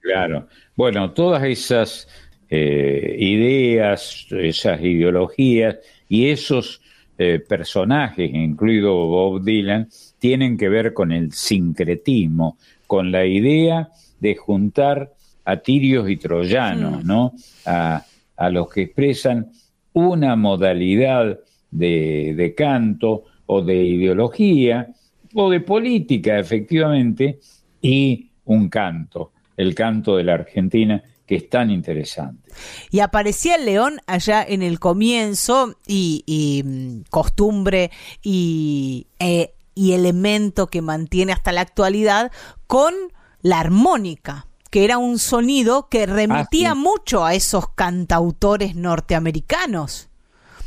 [0.00, 0.46] claro.
[0.76, 2.06] Bueno, todas esas
[2.48, 5.76] eh, ideas, esas ideologías
[6.08, 6.80] y esos
[7.18, 9.88] eh, personajes, incluido Bob Dylan,
[10.18, 13.88] tienen que ver con el sincretismo, con la idea
[14.20, 15.12] de juntar
[15.44, 17.04] a tirios y troyanos.
[17.04, 17.32] ¿no?
[17.64, 18.04] A,
[18.50, 19.50] los que expresan
[19.94, 21.40] una modalidad
[21.70, 24.88] de, de canto o de ideología
[25.34, 27.38] o de política, efectivamente,
[27.80, 32.50] y un canto, el canto de la Argentina, que es tan interesante.
[32.90, 37.90] Y aparecía el león allá en el comienzo y, mm, costumbre
[38.22, 42.32] y, eh, y elemento que mantiene hasta la actualidad
[42.66, 42.94] con
[43.42, 50.08] la armónica que era un sonido que remitía ah, mucho a esos cantautores norteamericanos,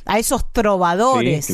[0.05, 1.45] a esos trovadores.
[1.45, 1.53] Sí,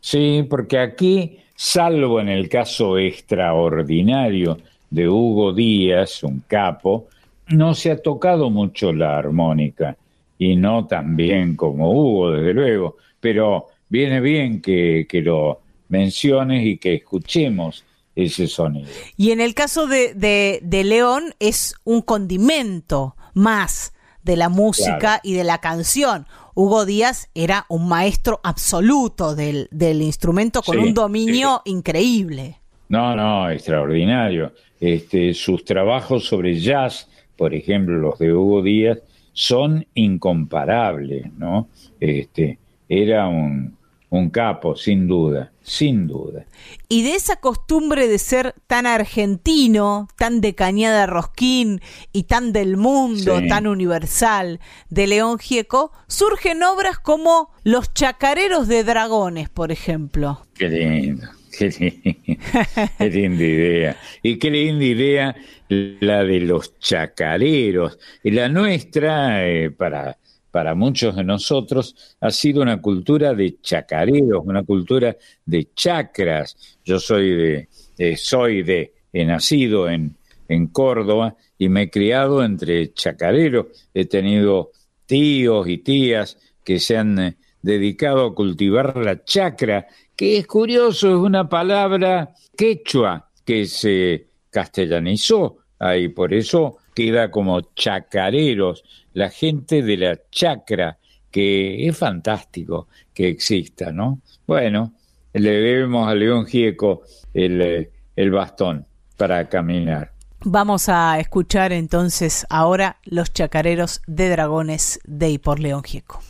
[0.00, 4.58] sí, porque aquí, salvo en el caso extraordinario
[4.90, 7.06] de Hugo Díaz, un capo,
[7.48, 9.96] no se ha tocado mucho la armónica,
[10.38, 16.78] y no tan bien como Hugo, desde luego, pero viene bien que, lo menciones y
[16.78, 17.84] que escuchemos
[18.14, 18.88] ese sonido.
[19.16, 23.92] Y en el caso de, de, León es un condimento más
[24.22, 26.26] de la música y de la canción.
[26.54, 32.58] Hugo Díaz era un maestro absoluto del, del instrumento con un dominio increíble.
[32.88, 34.52] No, no, extraordinario.
[34.80, 37.07] Este, sus trabajos sobre jazz
[37.38, 38.98] por ejemplo, los de Hugo Díaz,
[39.32, 41.68] son incomparables, ¿no?
[42.00, 42.58] Este,
[42.88, 43.78] era un,
[44.10, 46.44] un capo, sin duda, sin duda.
[46.88, 51.80] Y de esa costumbre de ser tan argentino, tan de Cañada Rosquín
[52.12, 54.58] y tan del mundo, tan universal
[54.90, 60.44] de León Gieco, surgen obras como Los Chacareros de Dragones, por ejemplo.
[60.54, 61.37] Qué lindo.
[61.58, 63.96] Qué linda, idea.
[64.22, 65.36] Y qué linda idea
[65.68, 67.98] la de los chacareros.
[68.22, 70.18] Y la nuestra, eh, para,
[70.52, 76.78] para muchos de nosotros, ha sido una cultura de chacareros, una cultura de chacras.
[76.84, 80.14] Yo soy de, soy de, he nacido en,
[80.46, 83.66] en Córdoba y me he criado entre chacareros.
[83.92, 84.70] He tenido
[85.06, 89.88] tíos y tías que se han eh, dedicado a cultivar la chacra
[90.18, 97.60] que es curioso, es una palabra quechua que se castellanizó ahí, por eso queda como
[97.76, 100.98] chacareros, la gente de la chacra,
[101.30, 104.20] que es fantástico que exista, ¿no?
[104.44, 104.92] Bueno,
[105.34, 107.02] le debemos a León Gieco
[107.32, 110.10] el, el bastón para caminar.
[110.40, 116.20] Vamos a escuchar entonces ahora los chacareros de dragones de y por León Gieco.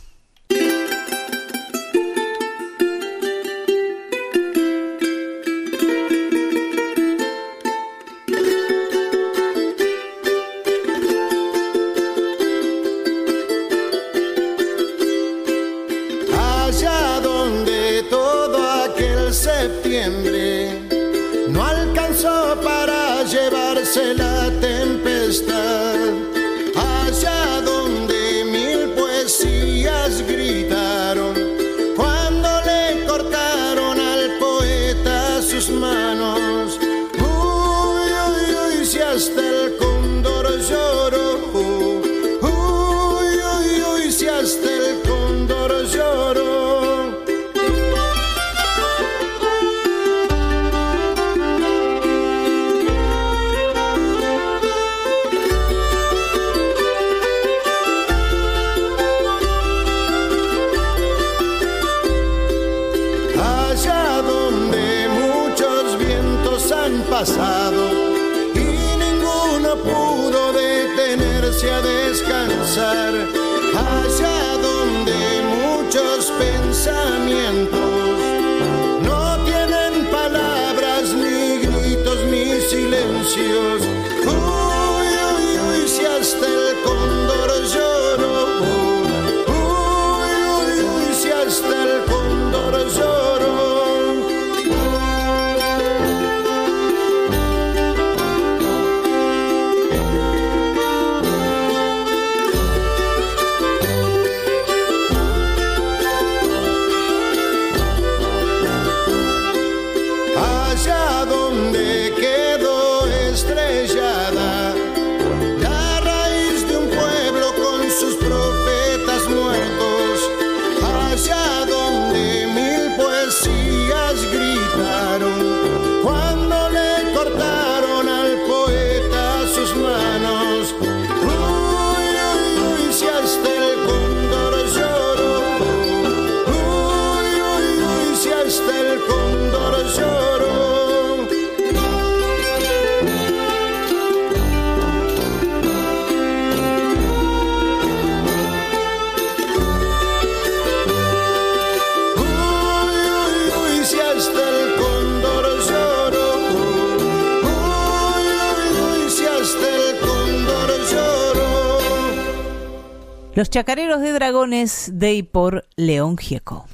[164.39, 166.65] De y por León Gieco.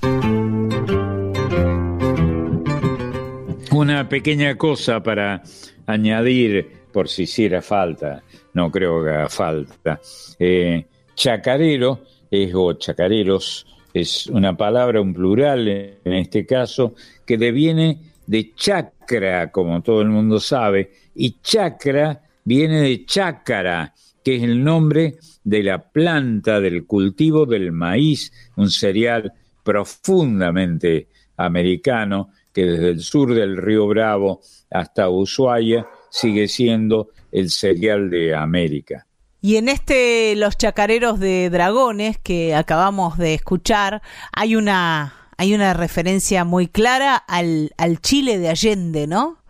[3.72, 5.42] Una pequeña cosa para
[5.88, 8.22] añadir, por si hiciera falta,
[8.54, 10.00] no creo que haga falta.
[10.38, 10.86] Eh,
[11.16, 16.94] chacarero es, o chacareros es una palabra, un plural en este caso,
[17.26, 17.98] que deviene
[18.28, 23.92] de chacra, como todo el mundo sabe, y chacra viene de chácara,
[24.26, 29.32] que es el nombre de la planta del cultivo del maíz, un cereal
[29.64, 38.10] profundamente americano que desde el sur del río Bravo hasta Ushuaia sigue siendo el cereal
[38.10, 39.06] de América.
[39.42, 44.02] Y en este Los Chacareros de Dragones que acabamos de escuchar,
[44.32, 49.45] hay una, hay una referencia muy clara al, al Chile de Allende, ¿no?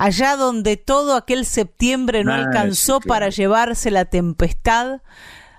[0.00, 3.08] Allá donde todo aquel septiembre no Ah, alcanzó sí, claro.
[3.08, 5.02] para llevarse la tempestad,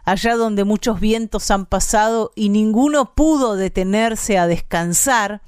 [0.04, 5.42] allá donde muchos vientos han pasado y ninguno pudo detenerse a descansar,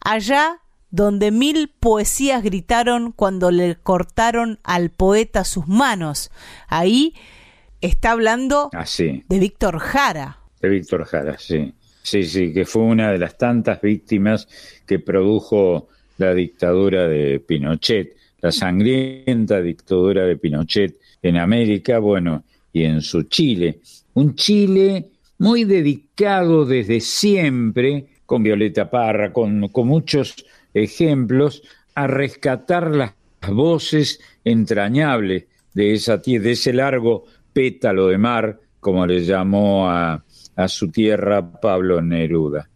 [0.00, 0.60] allá
[0.90, 6.30] donde mil poesías gritaron cuando le cortaron al poeta sus manos.
[6.68, 7.14] Ahí
[7.82, 10.38] está hablando Así, de Víctor Jara.
[10.60, 11.74] de Víctor Jara, sí.
[12.02, 14.48] Sí, sí, que fue una de las tantas víctimas
[14.86, 22.84] que produjo la dictadura de Pinochet, la sangrienta dictadura de Pinochet en América, bueno, y
[22.84, 23.80] en su Chile.
[24.14, 31.62] Un Chile muy dedicado desde siempre, con Violeta Parra, con, con muchos ejemplos,
[31.94, 33.14] a rescatar las
[33.50, 40.24] voces entrañables de, esa, de ese largo pétalo de mar, como le llamó a,
[40.56, 42.68] a su tierra Pablo Neruda.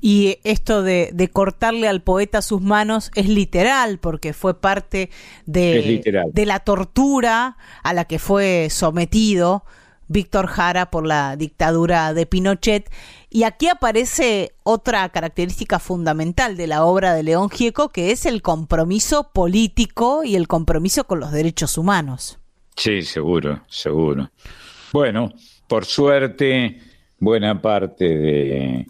[0.00, 5.10] Y esto de, de cortarle al poeta sus manos es literal, porque fue parte
[5.46, 9.64] de, de la tortura a la que fue sometido
[10.10, 12.90] Víctor Jara por la dictadura de Pinochet.
[13.30, 18.42] Y aquí aparece otra característica fundamental de la obra de León Gieco, que es el
[18.42, 22.40] compromiso político y el compromiso con los derechos humanos.
[22.74, 24.30] Sí, seguro, seguro.
[24.92, 25.32] Bueno,
[25.68, 26.80] por suerte,
[27.20, 28.86] buena parte de,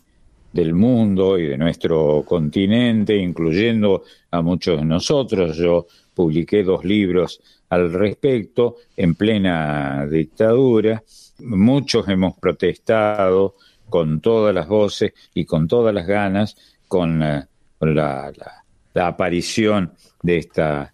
[0.53, 7.41] del mundo y de nuestro continente, incluyendo a muchos de nosotros, yo publiqué dos libros
[7.69, 11.03] al respecto en plena dictadura.
[11.39, 13.55] Muchos hemos protestado
[13.89, 16.57] con todas las voces y con todas las ganas
[16.89, 17.49] con la,
[17.81, 18.33] la-
[18.93, 19.93] la aparición
[20.23, 20.93] de esta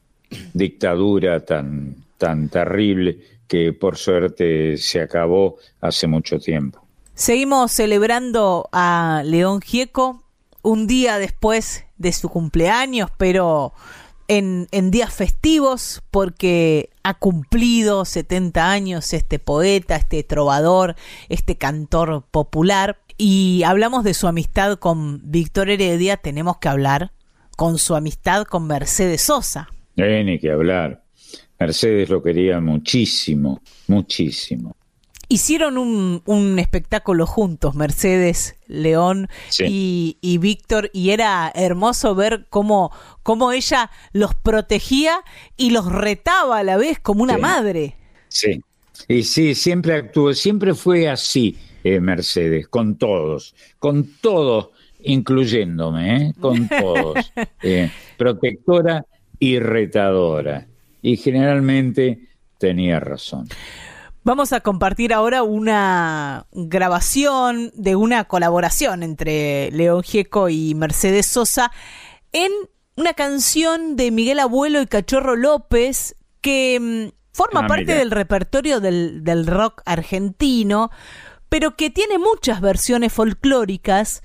[0.52, 6.85] dictadura tan, tan terrible que por suerte se acabó hace mucho tiempo.
[7.18, 10.22] Seguimos celebrando a León Gieco
[10.60, 13.72] un día después de su cumpleaños, pero
[14.28, 20.94] en, en días festivos, porque ha cumplido 70 años este poeta, este trovador,
[21.30, 22.98] este cantor popular.
[23.16, 27.12] Y hablamos de su amistad con Víctor Heredia, tenemos que hablar
[27.56, 29.70] con su amistad con Mercedes Sosa.
[29.96, 31.02] Ni que hablar.
[31.58, 34.76] Mercedes lo quería muchísimo, muchísimo.
[35.28, 39.64] Hicieron un, un espectáculo juntos, Mercedes, León Sí.
[39.68, 42.92] y, y Víctor, y era hermoso ver cómo,
[43.24, 45.18] cómo ella los protegía
[45.56, 47.40] y los retaba a la vez como una Sí.
[47.40, 47.96] madre.
[48.28, 48.60] Sí,
[49.08, 54.68] Y sí, siempre actuó, siempre fue así, eh, Mercedes, con todos, con todos,
[55.02, 56.32] incluyéndome, ¿eh?
[56.40, 57.32] con todos.
[57.62, 59.04] Eh, protectora
[59.38, 60.66] y retadora.
[61.02, 62.20] Y generalmente
[62.58, 63.48] tenía razón.
[64.26, 71.70] Vamos a compartir ahora una grabación de una colaboración entre León Gieco y Mercedes Sosa
[72.32, 72.50] en
[72.96, 76.76] una canción de Miguel Abuelo y Cachorro López que
[77.12, 77.98] mm, forma Ah, parte mira.
[77.98, 80.90] del repertorio del, del rock argentino,
[81.48, 84.24] pero que tiene muchas versiones folclóricas,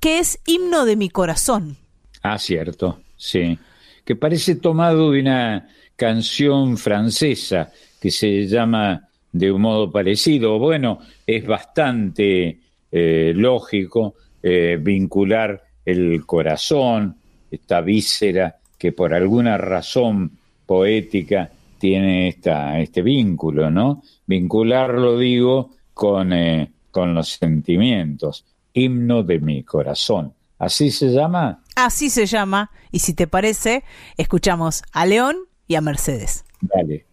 [0.00, 1.76] que es Himno de mi corazón.
[2.22, 3.58] Ah, cierto, sí.
[4.06, 10.58] Que parece tomado de una canción francesa que se llama de un modo parecido.
[10.58, 12.58] Bueno, es bastante
[12.90, 17.16] eh, lógico eh, vincular el corazón,
[17.50, 20.32] esta víscera que por alguna razón
[20.66, 24.02] poética tiene esta, este vínculo, ¿no?
[24.26, 28.44] Vincularlo, digo, con, eh, con los sentimientos.
[28.72, 30.32] Himno de mi corazón.
[30.58, 31.62] ¿Así se llama?
[31.74, 33.82] Así se llama, y si te parece,
[34.18, 36.44] escuchamos a León y a Mercedes.
[36.60, 37.06] Dale.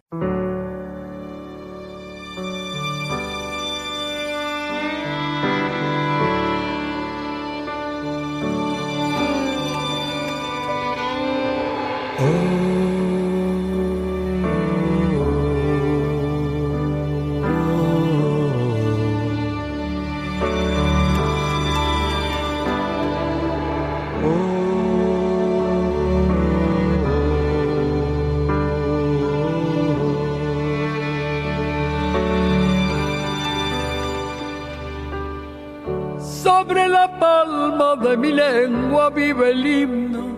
[39.10, 40.36] Vive el himno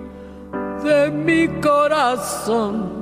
[0.82, 3.00] de mi corazón.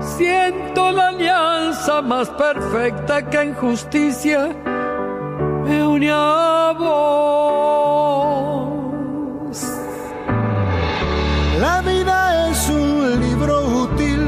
[0.00, 4.48] Siento la alianza más perfecta que en justicia
[5.64, 8.04] me une a vos.
[11.60, 14.20] La vida es un libro útil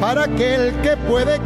[0.00, 1.38] para aquel que puede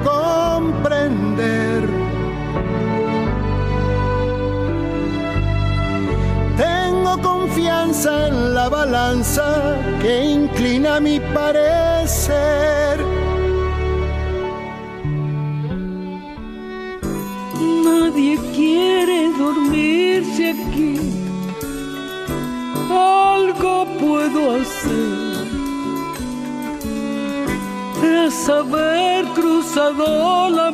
[8.05, 12.99] en la balanza que inclina mi parecer.
[17.85, 20.97] Nadie quiere dormirse aquí.
[22.91, 25.33] Algo puedo hacer
[28.01, 30.72] tras haber cruzado la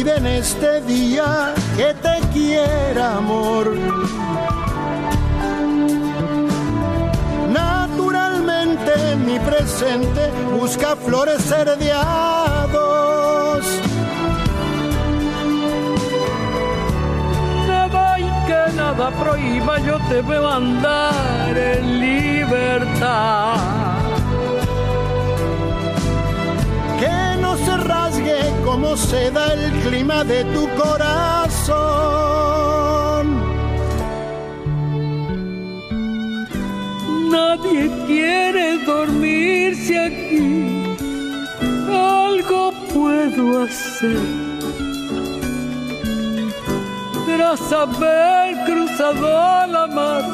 [0.00, 3.76] impide en este día que te quiera, amor.
[7.48, 12.66] Naturalmente mi presente busca florecer de a
[18.46, 23.79] que nada prohíba, yo te veo andar en libertad.
[28.70, 31.76] Como se da el clima de tu corazón.
[37.32, 40.40] Nadie quiere dormirse aquí.
[41.90, 44.20] Algo puedo hacer.
[47.26, 50.24] Tras haber cruzado la mar,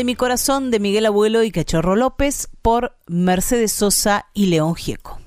[0.00, 5.20] de mi corazón de Miguel Abuelo y Cachorro López por Mercedes Sosa y León Gieco.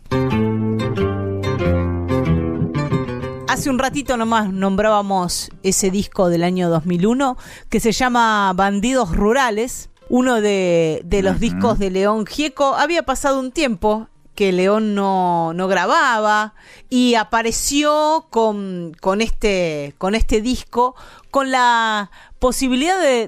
[3.47, 7.37] Hace un ratito nomás nombrábamos ese disco del año 2001
[7.69, 12.73] que se llama Bandidos Rurales, uno de, los discos de León Gieco.
[12.73, 16.55] Había pasado un tiempo que León no, grababa
[16.89, 20.95] y apareció con, con, este, con este disco
[21.31, 23.27] con la posibilidad de,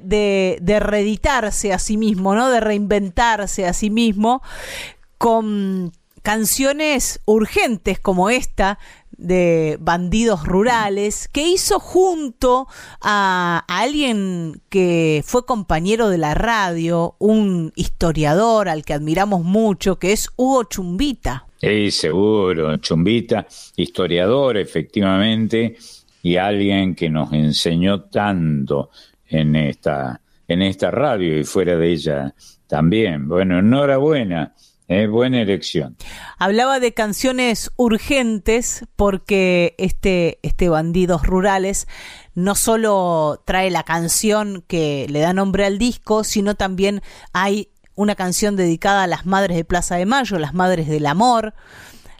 [0.61, 2.49] de, reeditarse a sí mismo, ¿no?
[2.49, 4.41] de reinventarse a sí mismo
[5.17, 5.91] con
[6.21, 8.79] canciones urgentes como esta
[9.17, 12.67] de bandidos rurales que hizo junto
[13.01, 20.11] a, alguien que fue compañero de la radio, un historiador al que admiramos mucho, que
[20.11, 21.45] es Hugo Chumbita.
[21.59, 25.77] Sí, seguro, Chumbita, historiador efectivamente,
[26.21, 28.89] y alguien que nos enseñó tanto
[29.27, 32.35] en esta, en esta radio y fuera de ella
[32.67, 33.27] también.
[33.27, 34.53] Bueno, enhorabuena
[34.87, 35.97] es buena elección.
[36.37, 41.87] Hablaba de canciones urgentes porque este, este Bandidos Rurales
[42.35, 47.01] no solo trae la canción que le da nombre al disco, sino también
[47.33, 51.53] hay una canción dedicada a las madres de Plaza de Mayo, las madres del amor,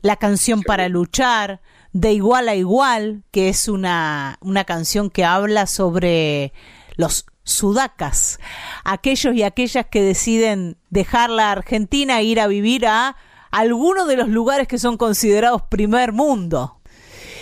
[0.01, 1.61] la canción para luchar,
[1.91, 6.53] de igual a igual, que es una, una canción que habla sobre
[6.95, 8.39] los sudacas,
[8.84, 13.16] aquellos y aquellas que deciden dejar la Argentina e ir a vivir a
[13.52, 16.82] algunos de los lugares que son considerados primer mundo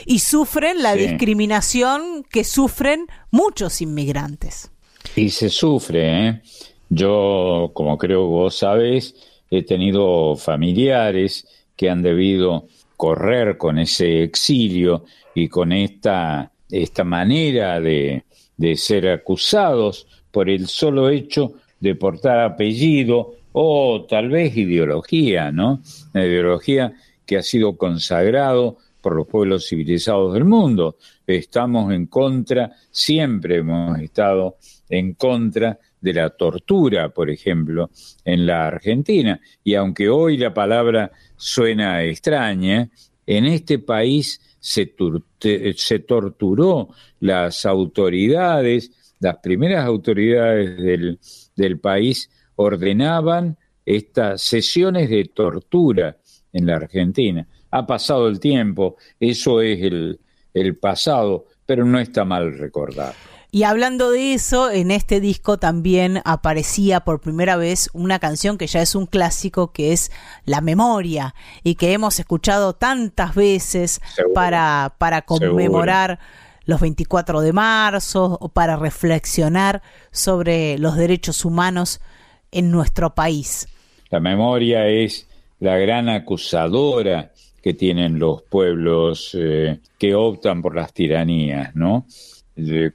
[0.05, 4.69] y sufren la discriminación que sufren muchos inmigrantes.
[5.15, 6.41] Y se sufre, ¿eh?
[6.89, 9.15] Yo, como creo vos sabes,
[9.49, 12.67] he tenido familiares que han debido
[12.97, 18.25] correr con ese exilio y con esta, esta manera de,
[18.57, 25.81] de ser acusados por el solo hecho de portar apellido o tal vez ideología, ¿no?
[26.13, 26.93] Una ideología
[27.25, 30.97] que ha sido consagrado por los pueblos civilizados del mundo.
[31.27, 34.57] Estamos en contra, siempre hemos estado
[34.89, 37.89] en contra de la tortura, por ejemplo,
[38.23, 39.39] en la Argentina.
[39.63, 42.89] Y aunque hoy la palabra suena extraña,
[43.25, 44.93] en este país se,
[45.75, 46.89] se torturó
[47.23, 48.91] las autoridades,
[49.21, 51.19] las primeras autoridades del,
[51.55, 56.17] del país ordenaban estas sesiones de tortura
[56.51, 57.47] en la Argentina.
[57.71, 60.19] Ha pasado el tiempo, eso es el,
[60.53, 63.13] el pasado, pero no está mal recordar.
[63.51, 68.67] Y hablando de eso, en este disco también aparecía por primera vez una canción que
[68.67, 70.11] ya es un clásico, que es
[70.43, 74.01] La Memoria, y que hemos escuchado tantas veces
[74.33, 76.19] para, para conmemorar
[76.65, 79.81] los 24 de marzo o para reflexionar
[80.11, 81.99] sobre los derechos humanos
[82.51, 83.67] en nuestro país.
[84.09, 85.27] La memoria es
[85.59, 87.31] la gran acusadora
[87.61, 92.05] que tienen los pueblos eh, que optan por las tiranías, ¿no?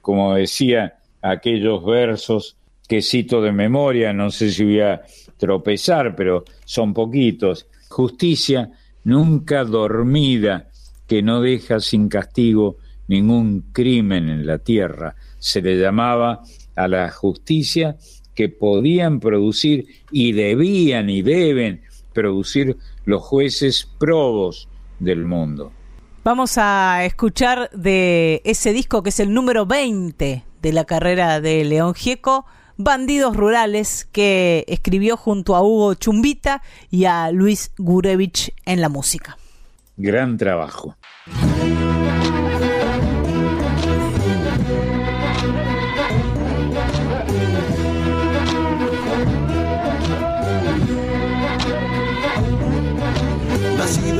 [0.01, 2.55] como decía, aquellos versos
[2.87, 5.01] que cito de memoria, no sé si voy a
[5.37, 7.67] tropezar, pero son poquitos.
[7.89, 8.71] Justicia
[9.03, 10.69] nunca dormida,
[11.07, 12.77] que no deja sin castigo
[13.09, 15.15] ningún crimen en la tierra.
[15.39, 16.43] Se le llamaba
[16.75, 17.97] a la justicia
[18.33, 21.81] que podían producir y debían y deben
[22.13, 24.69] producir los jueces probos
[24.99, 25.73] del mundo.
[26.23, 31.63] Vamos a escuchar de ese disco que es el número 20 de la carrera de
[31.65, 32.45] León Gieco,
[32.77, 39.37] Bandidos Rurales, que escribió junto a Hugo Chumbita y a Luis Gurevich en la música.
[39.97, 40.95] Gran trabajo.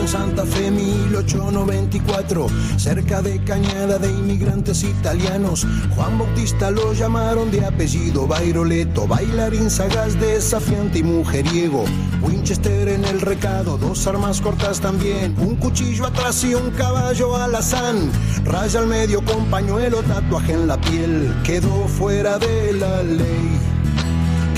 [0.09, 5.67] Santa Fe 1894, cerca de Cañada de inmigrantes italianos.
[5.95, 11.83] Juan Bautista lo llamaron de apellido Bairoleto, bailarín sagaz, desafiante y mujeriego.
[12.23, 18.09] Winchester en el recado, dos armas cortas también, un cuchillo atrás y un caballo alazán.
[18.45, 23.59] Raya al medio con pañuelo, tatuaje en la piel, quedó fuera de la ley.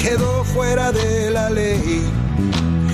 [0.01, 2.09] Quedó fuera de la ley.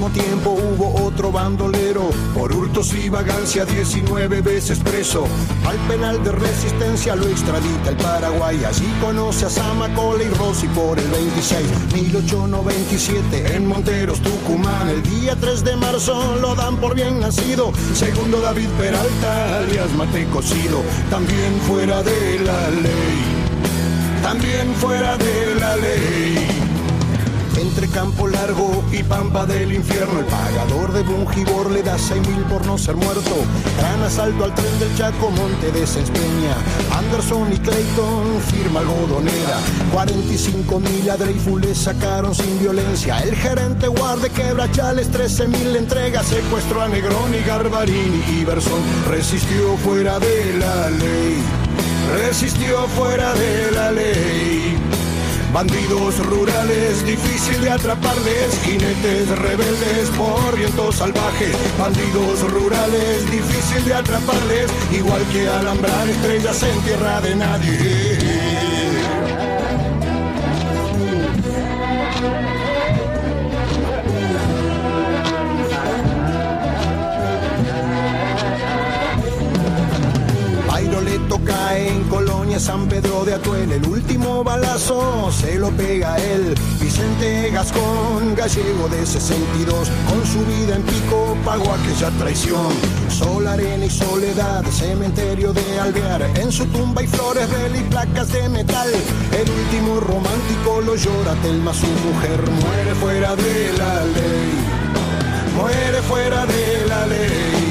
[0.00, 5.26] Mismo tiempo hubo otro bandolero, por hurtos y vagancia 19 veces preso.
[5.66, 10.98] Al penal de resistencia lo extradita el Paraguay, allí conoce a Samacola y Rossi por
[10.98, 11.92] el 26.
[11.92, 17.70] 1897 en Monteros, Tucumán, el día 3 de marzo lo dan por bien nacido.
[17.92, 24.22] Segundo David Peralta, alias Mate Cocido, también fuera de la ley.
[24.22, 26.59] También fuera de la ley.
[27.60, 32.42] Entre Campo Largo y Pampa del Infierno, el pagador de Bungibor le da seis mil
[32.44, 33.34] por no ser muerto.
[33.76, 36.54] Gran asalto al tren del Chaco, Monte de Senspeña.
[36.96, 39.58] Anderson y Clayton, firma algodonera.
[39.92, 43.18] 45 mil a Dreyfus le sacaron sin violencia.
[43.18, 46.22] El gerente guarde quebrachales, 13 mil entrega.
[46.22, 48.80] Secuestró a Negroni, Garbarini y Iverson.
[49.10, 51.42] Resistió fuera de la ley.
[52.24, 54.99] Resistió fuera de la ley.
[55.52, 61.56] Bandidos rurales, difícil de atraparles, jinetes rebeldes por vientos salvajes.
[61.76, 68.50] Bandidos rurales, difícil de atraparles, igual que alambrar estrellas en tierra de nadie.
[81.30, 83.70] Bairoleto cae en Colonia, San Pedro de Atuel.
[83.70, 86.54] El último balazo se lo pega él.
[86.80, 89.88] Vicente Gascón, gallego de 62.
[90.08, 92.72] Con su vida en pico pagó aquella traición.
[93.08, 96.22] Sol, arena y soledad, cementerio de Alvear.
[96.36, 98.90] En su tumba hay flores, vela y placas de metal.
[99.32, 102.40] El último romántico lo llora Telma, su mujer.
[102.50, 104.52] Muere fuera de la ley.
[105.56, 107.69] Muere fuera de la ley.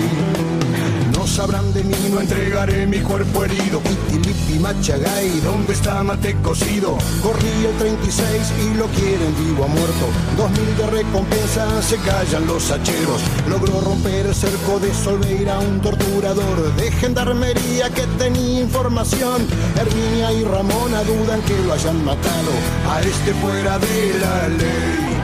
[1.40, 3.80] Sabrán de mí, no entregaré mi cuerpo herido.
[3.80, 6.98] Pitilipi Machagay, ¿dónde está Mate cocido?
[7.24, 10.06] Corrí el 36 y lo quieren vivo a muerto.
[10.36, 13.22] Dos mil de recompensa, se callan los hacheros.
[13.48, 19.48] Logró romper el cerco de Solveira, un torturador de gendarmería que tenía información.
[19.78, 22.52] Herminia y Ramona dudan que lo hayan matado.
[22.92, 25.22] A este fuera de la ley.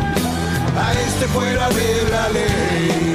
[0.80, 3.15] A este fuera de la ley.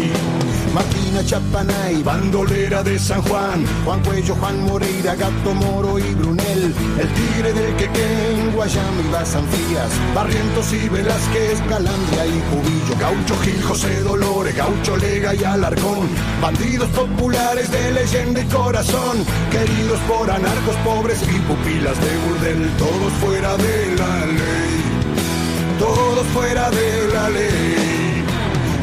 [1.19, 7.53] Chapanay, bandolera de San Juan, Juan Cuello, Juan Moreira, Gato Moro y Brunel, el tigre
[7.53, 14.55] del Quequén, Guayama y Basanfías, Barrientos y Velázquez, Calandria y Cubillo, Gaucho Gil, José Dolores,
[14.55, 16.07] Gaucho Lega y Alarcón,
[16.41, 23.13] bandidos populares de leyenda y corazón, queridos por anarcos pobres y pupilas de burdel, todos
[23.19, 28.00] fuera de la ley, todos fuera de la ley.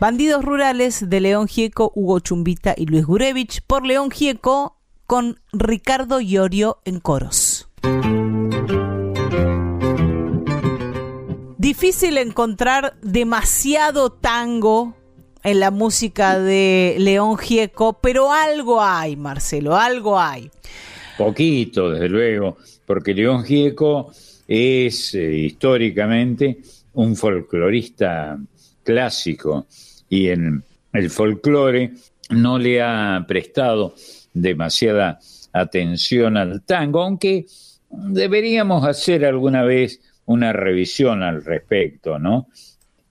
[0.00, 6.22] Bandidos Rurales de León Gieco, Hugo Chumbita y Luis Gurevich por León Gieco con Ricardo
[6.22, 7.68] Iorio en coros.
[11.58, 14.96] Difícil encontrar demasiado tango
[15.42, 20.50] en la música de León Gieco, pero algo hay, Marcelo, algo hay.
[21.18, 22.56] Poquito, desde luego,
[22.86, 24.10] porque León Gieco
[24.48, 26.62] es eh, históricamente
[26.94, 28.38] un folclorista
[28.82, 29.66] clásico
[30.10, 30.62] y en
[30.92, 31.92] el folclore
[32.28, 33.94] no le ha prestado
[34.34, 35.18] demasiada
[35.52, 37.46] atención al tango, aunque
[37.88, 42.48] deberíamos hacer alguna vez una revisión al respecto, ¿no?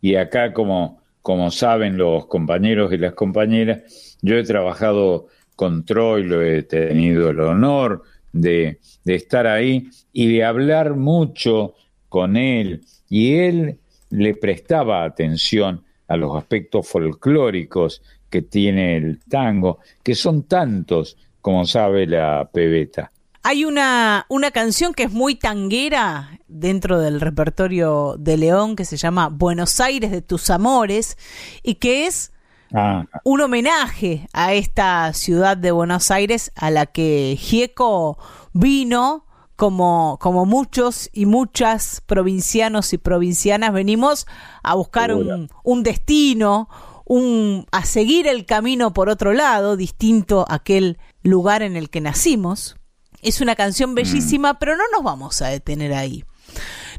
[0.02, 6.42] Y acá, como, como saben los compañeros y las compañeras, yo he trabajado con Troilo,
[6.42, 11.76] he tenido el honor de, de estar ahí y de hablar mucho
[12.08, 19.80] con él, y él le prestaba atención a los aspectos folclóricos que tiene el tango,
[20.03, 23.11] que son tantos, como sabe la pebeta.
[23.44, 28.98] Hay una, una canción que es muy tanguera dentro del repertorio de León que se
[28.98, 31.18] llama Buenos Aires de tus amores
[31.64, 32.34] y que es
[32.72, 38.19] Ah, un homenaje a esta ciudad de Buenos Aires a la que Gieco
[38.53, 39.26] vino
[39.60, 44.26] como, como muchos y muchas provincianos y provincianas venimos
[44.64, 46.69] a buscar un, un destino,
[47.03, 51.99] un, a seguir el camino por otro lado, distinto a aquel lugar en el que
[51.99, 52.77] nacimos.
[53.22, 56.23] Es una canción bellísima, pero no nos vamos a detener ahí.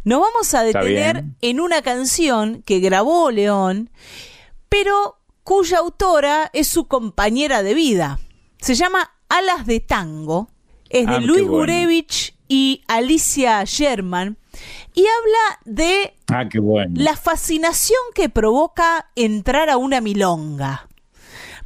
[0.05, 3.89] Nos vamos a detener en una canción que grabó León,
[4.69, 8.19] pero cuya autora es su compañera de vida.
[8.61, 10.51] Se llama Alas de Tango.
[10.91, 11.53] Es de Ah, Luis bueno.
[11.57, 14.37] Gurevich y Alicia Sherman.
[14.93, 16.93] Y habla de Ah, qué bueno.
[16.97, 20.89] la fascinación que provoca entrar a una milonga.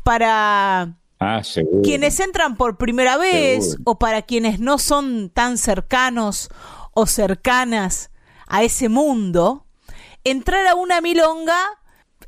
[0.04, 1.40] Para Ah,
[1.82, 3.82] quienes entran por primera vez Seguro.
[3.92, 6.50] o para quienes no son tan cercanos
[6.92, 8.10] o cercanas
[8.46, 9.64] a ese mundo,
[10.22, 11.58] entrar a una milonga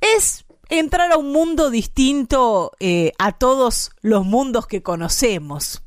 [0.00, 5.82] es entrar a un mundo distinto eh, a todos los mundos que conocemos.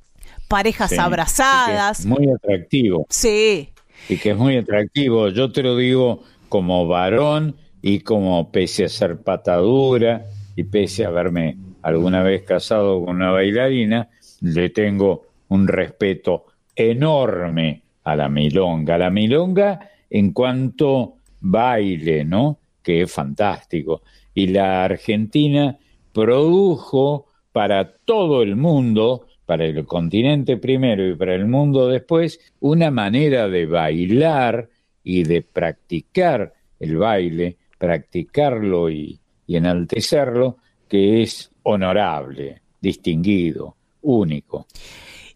[0.49, 1.99] Parejas Sí, abrazadas.
[2.01, 3.05] es muy atractivo.
[3.09, 3.69] Sí,
[4.09, 5.29] Y que es muy atractivo.
[5.29, 11.09] Yo te lo digo como varón y como pese a ser patadura y pese a
[11.09, 14.09] haberme alguna vez casado con una bailarina,
[14.41, 16.45] le tengo un respeto
[16.75, 18.97] enorme a la milonga.
[18.97, 22.57] La milonga en cuanto baile, ¿no?
[22.81, 24.01] Que es fantástico.
[24.33, 25.77] Y la Argentina
[26.11, 32.91] produjo para todo el mundo, para el continente primero y para el mundo después, una
[32.91, 34.69] manera de bailar
[35.03, 40.57] y de practicar el baile, practicarlo y, y enaltecerlo,
[40.87, 44.67] que es honorable, distinguido, único.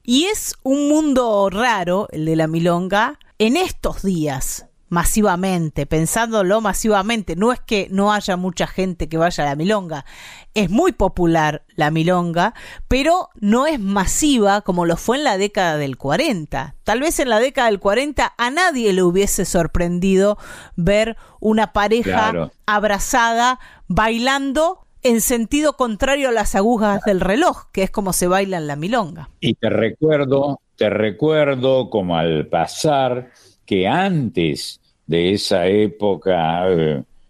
[0.04, 7.36] Y es un mundo raro, el de la milonga, en estos días, masivamente, pensándolo masivamente.
[7.36, 10.06] No es que no haya mucha gente que vaya a la milonga.
[10.54, 12.54] Es muy popular la milonga,
[12.88, 16.76] pero no es masiva como lo fue en la década del 40.
[16.84, 20.38] Tal vez en la década del 40 a nadie le hubiese sorprendido
[20.76, 22.52] ver una pareja Claro.
[22.68, 28.58] abrazada bailando en sentido contrario a las agujas del reloj, que es como se baila
[28.58, 29.30] en la milonga.
[29.40, 33.32] Y te recuerdo, te recuerdo como al pasar
[33.66, 36.66] que antes de esa época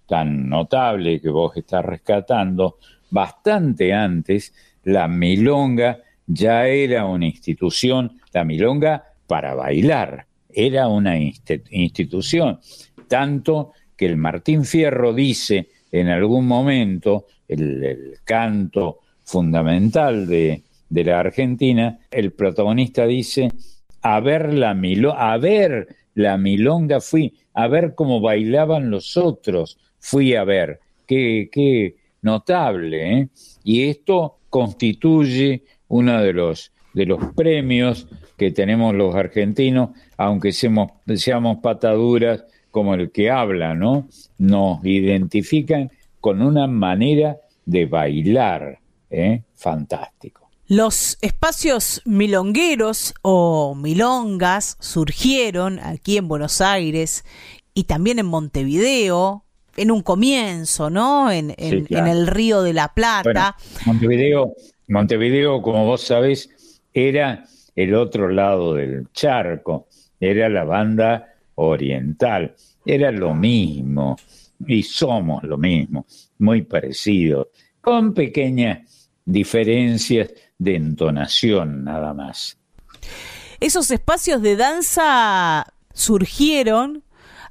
[0.08, 2.78] tan notable que vos estás rescatando,
[3.10, 11.64] bastante antes, la milonga ya era una institución, la milonga para bailar, era una insti-
[11.72, 12.60] institución,
[13.08, 21.04] tanto que el Martín Fierro dice en algún momento, el, el canto fundamental de, de
[21.04, 23.52] la Argentina, el protagonista dice,
[24.02, 29.78] a ver la milo a ver la milonga fui, a ver cómo bailaban los otros,
[30.00, 33.28] fui a ver, qué, qué notable, ¿eh?
[33.64, 38.08] Y esto constituye uno de los, de los premios
[38.38, 44.08] que tenemos los argentinos, aunque seamos, seamos pataduras como el que habla, ¿no?
[44.38, 48.80] Nos identifican con una manera de bailar,
[49.10, 49.44] ¿eh?
[49.56, 50.43] Fantástico.
[50.68, 57.26] Los espacios milongueros o milongas surgieron aquí en Buenos Aires
[57.74, 59.44] y también en Montevideo,
[59.76, 61.32] en un comienzo, ¿no?
[61.32, 62.06] En, en- Sí, claro.
[62.08, 63.56] en el Río de la Plata.
[63.58, 64.54] Bueno, Montevideo,
[64.88, 66.50] Montevideo, como vos sabés,
[66.94, 67.44] era
[67.76, 69.88] el otro lado del charco,
[70.20, 74.16] era la banda oriental, era lo mismo,
[74.66, 76.06] y somos lo mismo,
[76.38, 77.48] muy parecidos,
[77.82, 80.30] con pequeñas diferencias
[80.64, 82.58] de entonación nada más.
[83.60, 87.04] Esos espacios de danza surgieron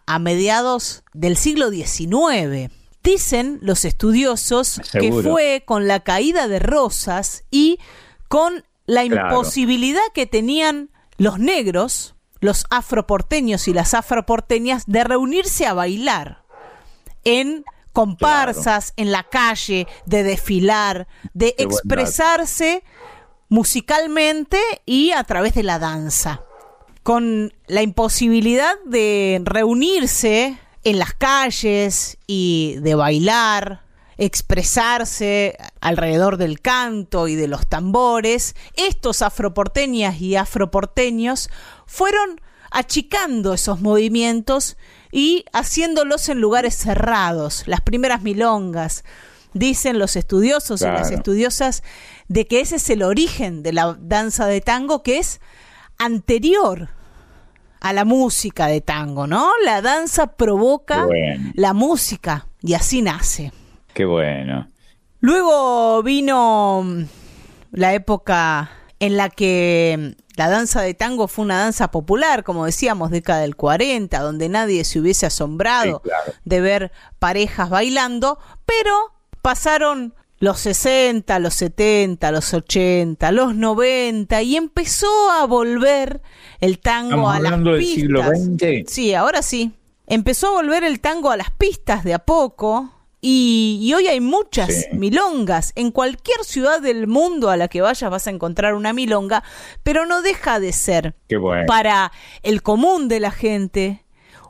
[0.06, 2.72] a mediados del siglo XIX.
[3.02, 7.78] Dicen los estudiosos que fue con la caída de Rosas y
[8.28, 15.74] con la imposibilidad que tenían los negros, los afroporteños y las afroporteñas de reunirse a
[15.74, 16.42] bailar
[17.24, 22.82] en comparsas, en la calle, de desfilar, de expresarse
[23.48, 26.42] musicalmente y a través de la danza.
[27.02, 33.82] Con la imposibilidad de reunirse en las calles y de bailar,
[34.18, 41.50] expresarse alrededor del canto y de los tambores, estos afroporteñas y afroporteños
[41.86, 42.40] fueron
[42.70, 44.76] achicando esos movimientos
[45.12, 49.04] y haciéndolos en lugares cerrados, las primeras milongas.
[49.54, 51.82] Dicen los estudiosos y las estudiosas
[52.28, 55.42] de que ese es el origen de la danza de tango que es
[55.98, 56.88] anterior
[57.78, 59.50] a la música de tango, ¿no?
[59.62, 61.06] La danza provoca
[61.52, 63.52] la música y así nace.
[63.92, 64.68] Qué bueno.
[65.20, 66.86] Luego vino
[67.72, 68.70] la época
[69.00, 73.56] en la que la danza de tango fue una danza popular, como decíamos, década del
[73.56, 76.02] 40, donde nadie se hubiese asombrado
[76.44, 84.56] de ver parejas bailando, pero pasaron los 60, los 70, los 80, los 90 y
[84.56, 86.20] empezó a volver
[86.60, 87.94] el tango a las pistas.
[87.94, 88.90] siglo XX?
[88.92, 89.72] Sí, ahora sí.
[90.08, 92.90] Empezó a volver el tango a las pistas de a poco
[93.24, 95.72] y, hoy hay muchas milongas.
[95.76, 99.44] En cualquier ciudad del mundo a la que vayas vas a encontrar una milonga,
[99.84, 101.14] pero no deja de ser
[101.68, 102.10] para
[102.42, 104.04] el común de la gente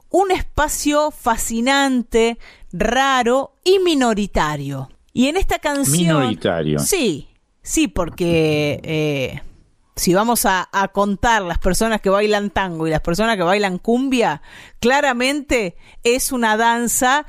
[0.09, 2.39] un espacio fascinante,
[2.73, 4.89] raro y minoritario.
[5.13, 6.21] Y en esta canción...
[6.21, 6.79] Minoritario.
[6.79, 7.29] Sí,
[7.63, 9.43] sí, porque eh,
[9.97, 14.43] si vamos a, contar las personas que bailan tango y las personas que bailan cumbia,
[14.81, 17.27] claramente es una danza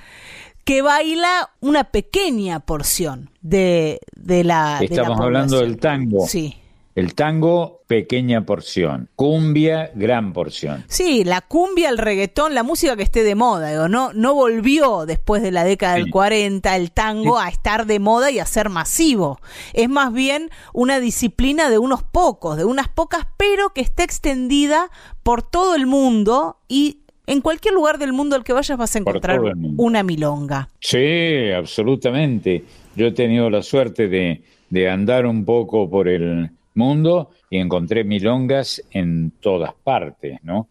[0.64, 4.80] que baila una pequeña porción de, de la...
[4.82, 6.28] Estamos hablando del tango.
[6.28, 6.58] Sí.
[6.96, 9.10] El tango, pequeña porción.
[9.16, 10.86] Cumbia, gran porción.
[10.88, 13.88] Sí, la cumbia, el reggaetón, la música que esté de moda.
[13.88, 18.30] no, no volvió después de la década del 40 el tango a estar de moda
[18.30, 19.40] y a ser masivo.
[19.74, 24.92] Es más bien una disciplina de unos pocos, de unas pocas, pero que está extendida
[25.24, 29.00] por todo el mundo y en cualquier lugar del mundo al que vayas vas a
[29.00, 29.40] encontrar
[29.78, 30.70] una milonga.
[30.80, 32.64] Sí, absolutamente.
[32.96, 38.04] Yo he tenido la suerte de, de andar un poco por el mundo y encontré
[38.04, 40.68] milongas en todas partes, ¿no?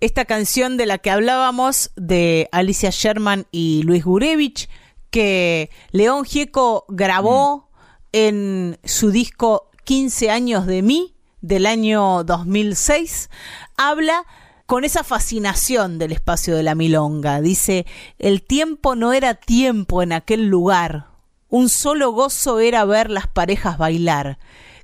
[0.00, 4.68] Esta canción de la que hablábamos de Alicia Sherman y Luis Gurevich,
[5.10, 7.96] que León Gieco grabó mm.
[8.12, 13.30] en su disco 15 años de mí del año 2006,
[13.76, 14.24] habla
[14.66, 17.40] con esa fascinación del espacio de la milonga.
[17.40, 17.86] Dice,
[18.18, 21.12] el tiempo no era tiempo en aquel lugar,
[21.52, 24.38] un solo gozo era ver las parejas bailar.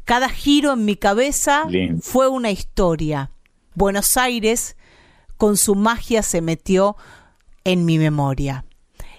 [0.05, 1.67] Cada giro en mi cabeza
[2.03, 3.31] fue una historia.
[3.75, 4.77] Buenos Aires,
[5.39, 6.97] con su magia, se metió
[7.65, 8.67] en mi memoria.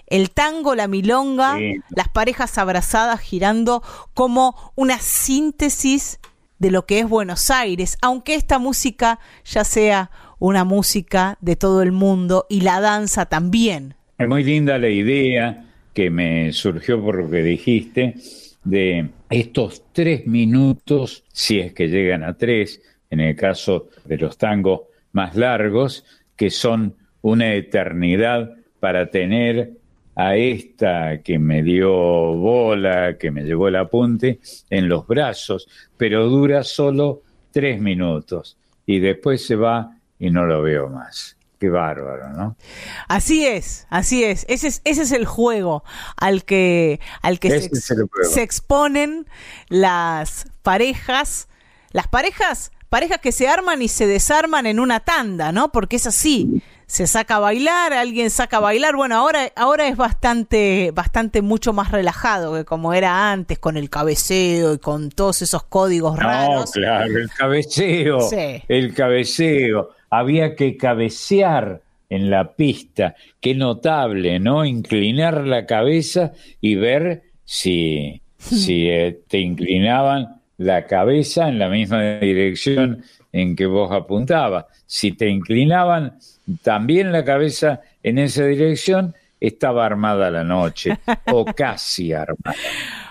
[0.06, 1.58] El tango, la milonga,
[1.88, 3.82] las parejas abrazadas girando
[4.14, 6.20] como una síntesis
[6.60, 11.82] de lo que es Buenos Aires, aunque esta música ya sea una música de todo
[11.82, 13.94] el mundo y la danza también.
[14.18, 15.64] Es muy linda la idea
[15.94, 18.14] que me surgió por lo que dijiste
[18.64, 24.36] de estos tres minutos, si es que llegan a tres, en el caso de los
[24.36, 26.04] tangos más largos,
[26.36, 29.72] que son una eternidad para tener
[30.14, 36.28] a esta que me dio bola, que me llevó el apunte, en los brazos, pero
[36.28, 38.56] dura solo tres minutos
[38.86, 41.36] y después se va y no lo veo más.
[41.58, 42.56] Qué bárbaro, ¿no?
[43.08, 44.46] Así es, así es.
[44.48, 45.84] Ese es, ese es el juego
[46.16, 49.26] al que, al que se, exponen
[49.68, 51.48] las parejas.
[51.92, 55.70] Las parejas, parejas que se arman y se desarman en una tanda, ¿no?
[55.70, 56.62] Porque es así.
[56.86, 58.96] Se saca a bailar, alguien saca a bailar.
[58.96, 63.90] Bueno, ahora, ahora es bastante, bastante mucho más relajado que como era antes, con el
[63.90, 66.66] cabeceo y con todos esos códigos raros.
[66.66, 68.20] No, claro, el cabeceo.
[68.22, 68.62] Sí.
[68.66, 73.14] El cabeceo había que cabecear en la pista.
[73.40, 74.64] Qué notable, ¿no?
[74.64, 82.18] Inclinar la cabeza y ver si, si eh, te inclinaban la cabeza en la misma
[82.18, 84.66] dirección en que vos apuntabas.
[84.86, 86.18] Si te inclinaban
[86.62, 90.98] también la cabeza en esa dirección, estaba armada la noche,
[91.32, 92.56] o casi armada.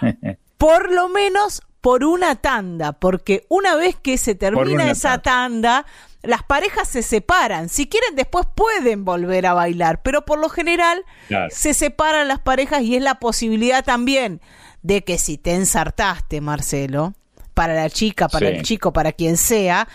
[0.58, 5.86] Por lo menos por una tanda, porque una vez que se termina esa tanda,
[6.22, 7.70] las parejas se separan.
[7.70, 11.48] Si quieren, después pueden volver a bailar, pero por lo general Claro.
[11.52, 14.42] se separan las parejas y es la posibilidad también
[14.82, 17.14] de que si te ensartaste, Marcelo,
[17.54, 18.56] para la chica, para Sí.
[18.56, 19.88] el chico, para quien sea,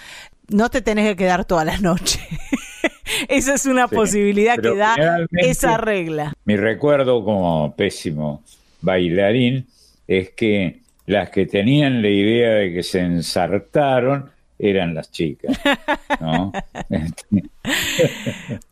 [0.49, 2.21] no te tenés que quedar toda la noche.
[3.29, 4.97] Esa es una Sí, posibilidad que da
[5.33, 6.33] esa regla.
[6.45, 8.43] Mi recuerdo como pésimo
[8.81, 9.67] bailarín
[10.07, 14.31] es que las que tenían la idea de que se ensartaron
[14.71, 15.59] eran las chicas.
[16.21, 16.53] ¿no?
[16.91, 17.51] Este,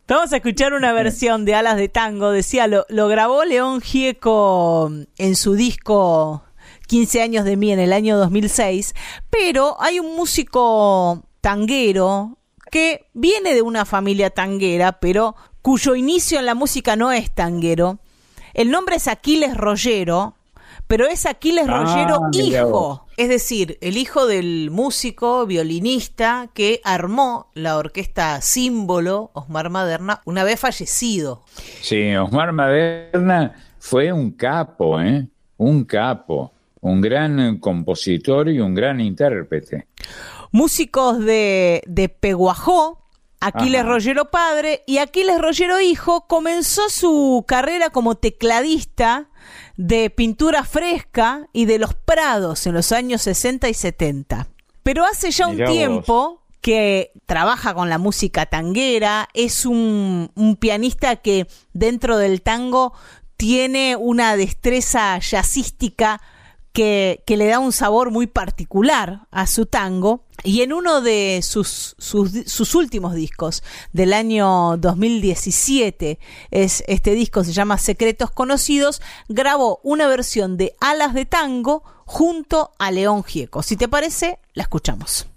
[0.07, 2.31] Vamos a escuchar una versión de Alas de Tango.
[2.31, 6.43] Decía, lo, lo grabó León Gieco en su disco
[6.89, 8.95] 15 años de mí en el año 2006.
[9.31, 12.37] Pero hay un músico tanguero
[12.71, 17.99] que viene de una familia tanguera, pero cuyo inicio en la música no es tanguero.
[18.55, 20.37] El nombre es Aquiles Rollero,
[20.87, 23.07] pero es Aquiles Ah, Rollero hijo.
[23.17, 30.45] Es decir, el hijo del músico, violinista que armó la orquesta Símbolo, Osmar Maderna, una
[30.45, 31.45] vez fallecido.
[31.81, 35.27] sí, Osmar Maderna fue un capo, ¿eh?
[35.59, 39.87] Un capo, un gran compositor y un gran intérprete.
[40.51, 43.03] Músicos de, de Peguajó,
[43.41, 43.91] Aquiles Ajá.
[43.91, 49.31] Rollero padre y Aquiles Rollero hijo comenzó su carrera como tecladista
[49.77, 54.49] de pintura fresca y de los prados en los años 60 y 70.
[54.83, 55.77] Pero hace ya un Mirá vos.
[55.77, 62.93] tiempo que trabaja con la música tanguera, es un, un pianista que dentro del tango
[63.37, 66.21] tiene una destreza jazzística
[66.73, 70.25] que, que le da un sabor muy particular a su tango.
[70.45, 73.63] Y en uno de sus, sus, sus últimos discos
[73.93, 76.19] del año 2017,
[76.51, 82.73] es, este disco se llama Secretos Conocidos, grabó una versión de Alas de Tango junto
[82.79, 83.63] a León Gieco.
[83.63, 85.32] Si te parece, la escuchamos.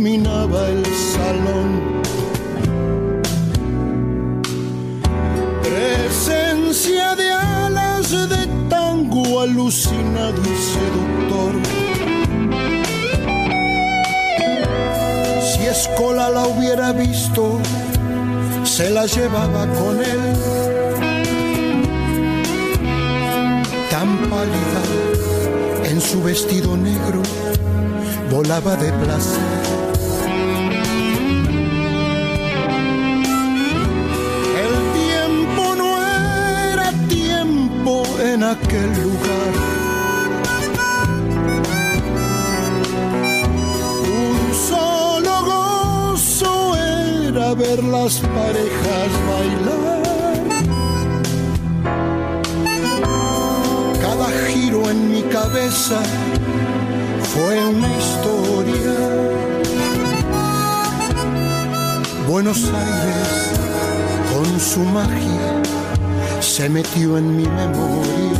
[0.00, 2.00] Iluminaba el salón.
[5.62, 11.52] Presencia de alas de tango alucinado y seductor.
[15.42, 17.58] Si Escola la hubiera visto,
[18.64, 20.20] se la llevaba con él.
[23.90, 24.82] Tan pálida
[25.90, 27.22] en su vestido negro
[28.30, 29.79] volaba de placer.
[38.34, 39.52] En aquel lugar.
[44.04, 50.42] Un solo gozo era ver las parejas bailar.
[54.00, 56.00] Cada giro en mi cabeza
[57.32, 58.96] fue una historia.
[62.28, 63.50] Buenos Aires,
[64.32, 65.62] con su magia,
[66.42, 68.39] se metió en mi memoria.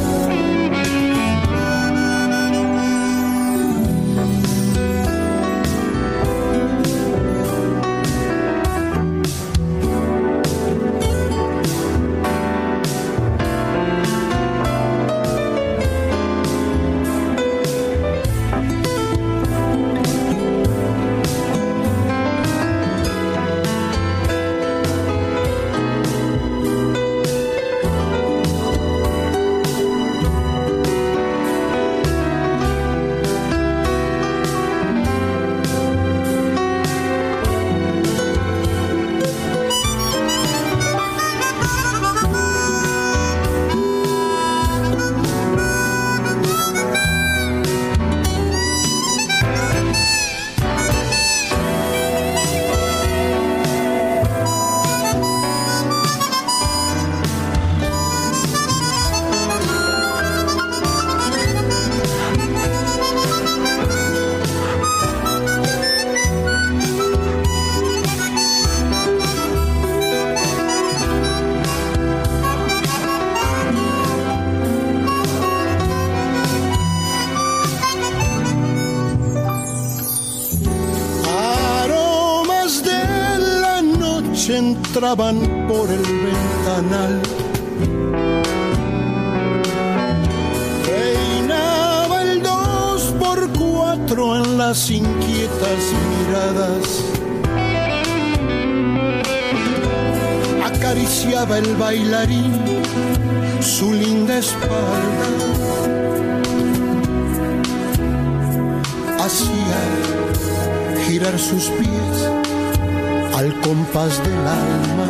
[85.16, 87.20] por el ventanal.
[90.86, 97.04] Reinaba el dos por cuatro en las inquietas miradas.
[100.64, 102.82] Acariciaba el bailarín
[103.60, 104.78] su linda espalda.
[109.18, 109.80] Hacía
[111.04, 112.59] girar sus pies
[113.40, 115.06] al compás del alma.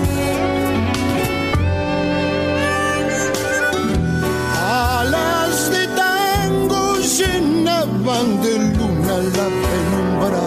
[5.00, 6.82] Alas de tango
[7.16, 10.44] llenaban de luna la penumbra.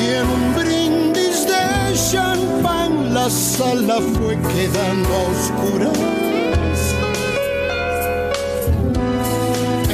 [0.00, 1.64] Y en un brindis de
[2.10, 5.98] champán la sala fue quedando a oscuras.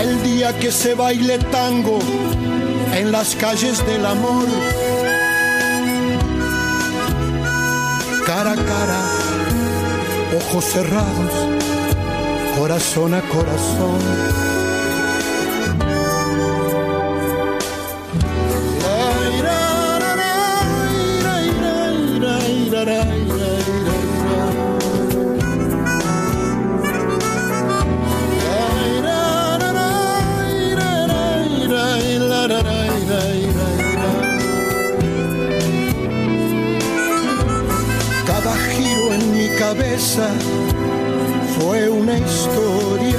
[0.05, 1.99] El día que se baile tango
[2.97, 4.47] en las calles del amor.
[8.25, 9.01] Cara a cara,
[10.39, 11.33] ojos cerrados,
[12.59, 14.66] corazón a corazón.
[39.97, 40.29] Cabeza
[41.59, 43.19] fue una historia.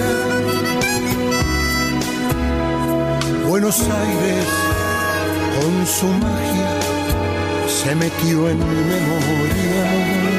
[3.48, 4.46] Buenos Aires
[5.56, 6.80] con su magia
[7.68, 10.37] se metió en mi memoria.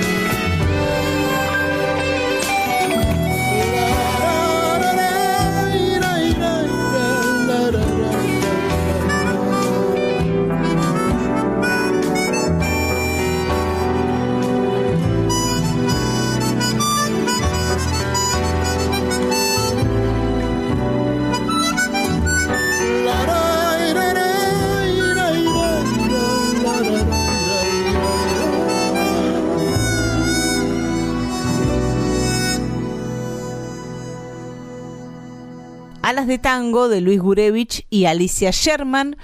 [36.27, 39.17] De Tango de Luis Gurevich y Alicia Sherman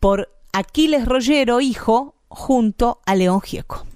[0.00, 3.86] por Aquiles Rollero, hijo, junto a León Gieco.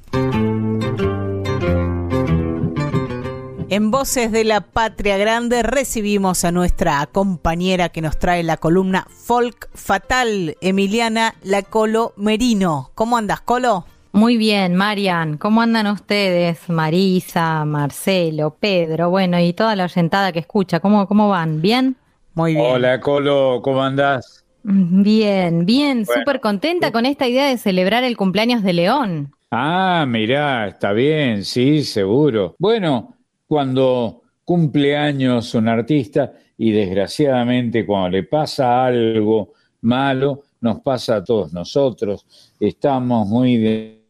[3.68, 9.06] En Voces de la Patria Grande recibimos a nuestra compañera que nos trae la columna
[9.10, 12.90] Folk Fatal, Emiliana La Colo Merino.
[12.94, 13.84] ¿Cómo andas, Colo?
[14.12, 15.36] Muy bien, Marian.
[15.36, 16.68] ¿Cómo andan ustedes?
[16.68, 20.80] Marisa, Marcelo, Pedro, bueno, y toda la oyentada que escucha.
[20.80, 21.60] ¿Cómo, cómo van?
[21.60, 21.96] ¿Bien?
[22.40, 22.64] Muy bien.
[22.72, 24.46] Hola, Colo, ¿cómo andás?
[24.62, 26.20] Bien, bien, Bueno.
[26.22, 29.34] súper contenta con esta idea de celebrar el cumpleaños de León.
[29.50, 32.56] Ah, mirá, está bien, sí, seguro.
[32.58, 33.14] Bueno,
[33.46, 39.52] cuando cumple años un artista y desgraciadamente cuando le pasa algo
[39.82, 42.24] malo, nos pasa a todos nosotros.
[42.58, 43.56] Estamos muy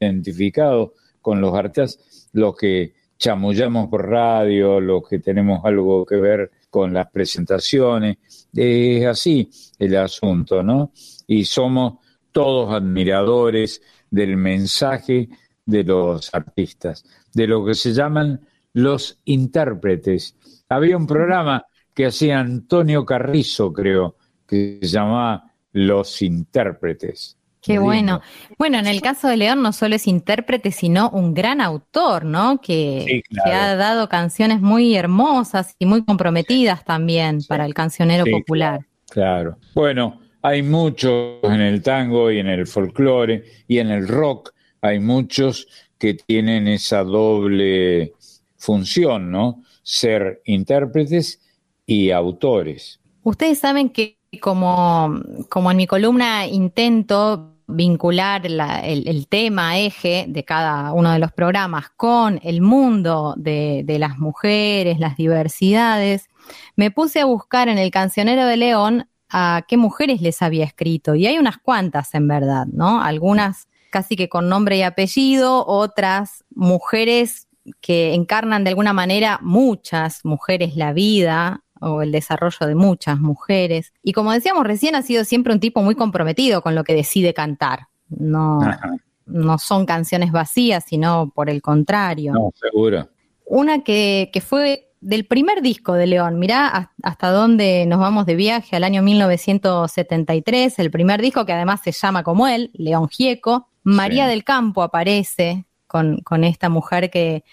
[0.01, 0.90] identificados
[1.20, 6.95] con los artistas, los que chamullamos por radio, los que tenemos algo que ver con
[6.95, 8.19] las presentaciones.
[8.55, 10.93] Es así el asunto, ¿no?
[11.27, 11.99] Y somos
[12.33, 15.29] todos admiradores del mensaje
[15.67, 18.41] de los artistas, de lo que se llaman
[18.73, 20.37] los intérpretes.
[20.69, 24.17] Había un programa que hacía Antonio Carrizo, creo,
[24.47, 27.37] que se llamaba Los Intérpretes.
[27.62, 27.85] Qué Lindo.
[27.85, 28.20] bueno.
[28.59, 32.61] Bueno, en el caso de León no solo es intérprete, sino un gran autor, ¿no?
[32.61, 33.51] Que, Sí, claro.
[33.51, 38.81] que ha dado canciones muy hermosas y muy comprometidas también para el cancionero Sí, popular.
[39.11, 39.59] Claro.
[39.74, 44.99] Bueno, hay muchos en el tango y en el folclore y en el rock, hay
[45.01, 45.66] muchos
[45.99, 48.15] que tienen esa doble
[48.57, 49.62] función, ¿no?
[49.82, 51.41] Ser intérpretes
[51.85, 53.01] y autores.
[53.23, 60.27] Ustedes saben que como, como en mi columna intento vincular la- el, el tema eje
[60.29, 66.29] de cada uno de los programas con el mundo de, de las mujeres, las diversidades,
[66.77, 71.15] me puse a buscar en el cancionero de León a qué mujeres les había escrito.
[71.15, 73.03] Y hay unas cuantas en verdad, ¿no?
[73.03, 77.49] Algunas casi que con nombre y apellido, otras mujeres
[77.81, 83.93] que encarnan de alguna manera muchas mujeres la vida o el desarrollo de muchas mujeres.
[84.02, 87.35] Y como decíamos recién, ha sido siempre un tipo muy comprometido con lo que decide
[87.35, 87.89] cantar.
[88.09, 88.97] No, Ajá.
[89.27, 92.32] no son canciones vacías, sino por el contrario.
[92.32, 93.09] No, seguro.
[93.47, 98.27] Una que, que fue del primer disco de León, mirá has- hasta dónde nos vamos
[98.27, 103.09] de viaje, al año 1973, el primer disco que además se llama como él, León
[103.09, 103.69] Gieco.
[103.82, 104.31] María Sí.
[104.31, 107.44] del Campo aparece con, con esta mujer que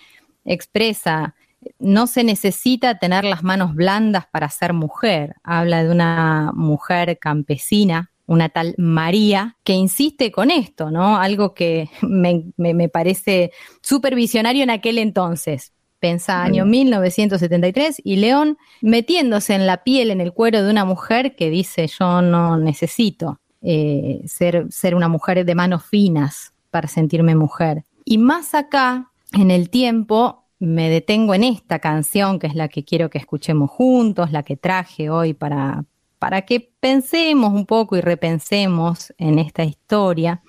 [0.43, 1.35] expresa
[1.80, 5.35] no se necesita tener las manos blandas para ser mujer.
[5.44, 11.18] Habla de una mujer campesina, una tal María, que insiste con esto, ¿no?
[11.18, 15.73] Algo que me, me, parece súper visionario en aquel entonces.
[15.99, 21.35] Pensa año 1973 y León metiéndose en la piel, en el cuero de una mujer
[21.35, 27.35] que dice yo no necesito eh, ser, ser una mujer de manos finas para sentirme
[27.35, 27.84] mujer.
[28.06, 32.84] Y más acá, en el tiempo, me detengo en esta canción, que es la que
[32.84, 35.85] quiero que escuchemos juntos, la que traje hoy para,
[36.19, 40.41] para que pensemos un poco y repensemos en esta historia,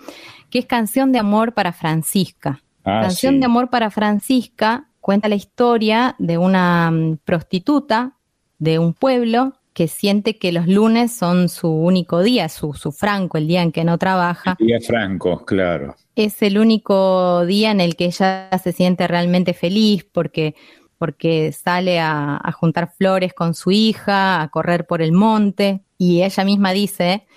[0.50, 2.62] que es Canción de Amor para Francisca.
[2.84, 8.16] Ah, canción de Amor para Francisca cuenta la historia de una mm, prostituta
[8.58, 13.38] de un pueblo que siente que los lunes son su único día, su, su franco,
[13.38, 14.56] el día en que no trabaja.
[14.58, 15.94] El día franco, claro.
[16.16, 20.56] Es el único día en el que ella se siente realmente feliz porque,
[20.98, 26.22] porque sale a, a juntar flores con su hija, a correr por el monte y
[26.24, 27.28] ella misma dice,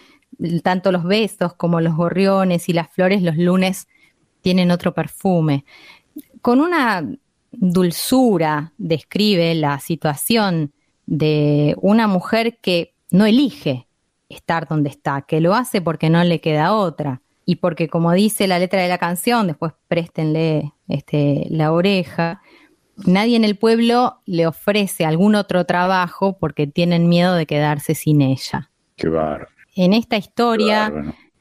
[0.64, 3.88] tanto los besos como los gorriones y las flores los lunes
[4.42, 5.64] tienen otro perfume.
[6.42, 7.08] Con una
[7.52, 10.74] dulzura describe la situación
[11.06, 13.88] de una mujer que no elige
[14.30, 18.48] estar donde está, que lo hace porque no le queda otra y porque como dice
[18.48, 22.42] la letra de la canción, después préstenle este, la oreja,
[23.06, 28.22] nadie en el pueblo le ofrece algún otro trabajo porque tienen miedo de quedarse sin
[28.22, 28.70] ella.
[28.96, 29.50] Qué bar.
[29.76, 30.94] En esta historia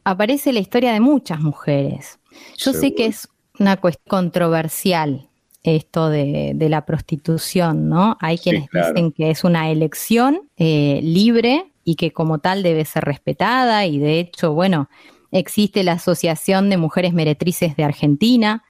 [0.05, 2.19] aparece la historia de muchas mujeres.
[2.57, 3.29] Yo sé que es
[3.59, 5.30] una cuestión controversial
[5.63, 8.17] esto de, la prostitución, ¿no?
[8.21, 13.05] Hay quienes dicen que es una elección eh, libre y que como tal debe ser
[13.05, 14.89] respetada y de hecho, bueno,
[15.33, 18.65] existe la Asociación de Mujeres Meretrices de Argentina,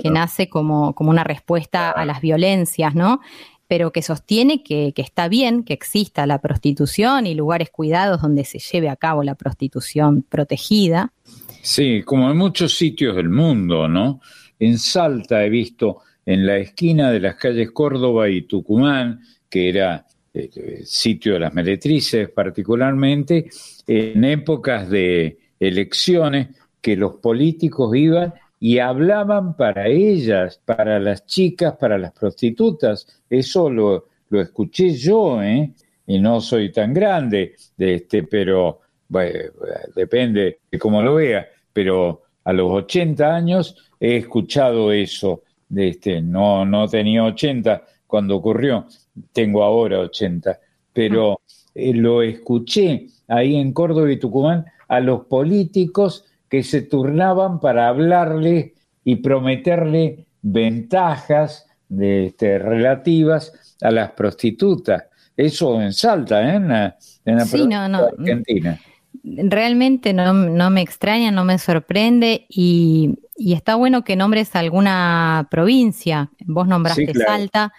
[0.00, 3.20] que nace como, como una respuesta a las violencias, ¿no?
[3.66, 8.44] pero que sostiene que, que, está bien que exista la prostitución y lugares cuidados donde
[8.44, 11.12] se lleve a cabo la prostitución protegida.
[11.62, 14.20] Sí, como en muchos sitios del mundo, ¿no?
[14.58, 20.06] En Salta he visto en la esquina de las calles Córdoba y Tucumán, que era
[20.32, 23.48] el eh, sitio de las meretrices particularmente,
[23.86, 26.48] en épocas de elecciones
[26.80, 33.22] que los políticos iban y hablaban para ellas, para las chicas, para las prostitutas.
[33.28, 35.72] Eso lo, lo escuché yo, ¿eh?
[36.06, 38.80] Y no soy tan grande, de este, pero
[39.94, 45.42] depende de cómo lo vea, pero a los 80 años he escuchado eso
[45.74, 48.86] de este, no, no tenía 80 cuando ocurrió,
[49.32, 50.58] tengo ahora 80,
[50.92, 51.40] pero
[51.74, 57.88] eh, lo escuché ahí en Córdoba y Tucumán a los políticos que se turnaban para
[57.88, 65.04] hablarle y prometerle ventajas de, este, relativas a las prostitutas.
[65.36, 66.56] Eso en Salta, ¿eh?
[66.56, 68.78] en la, en Argentina
[69.22, 76.30] realmente no, me extraña, no me sorprende y, está bueno que nombres alguna provincia.
[76.40, 77.72] Vos nombraste Salta.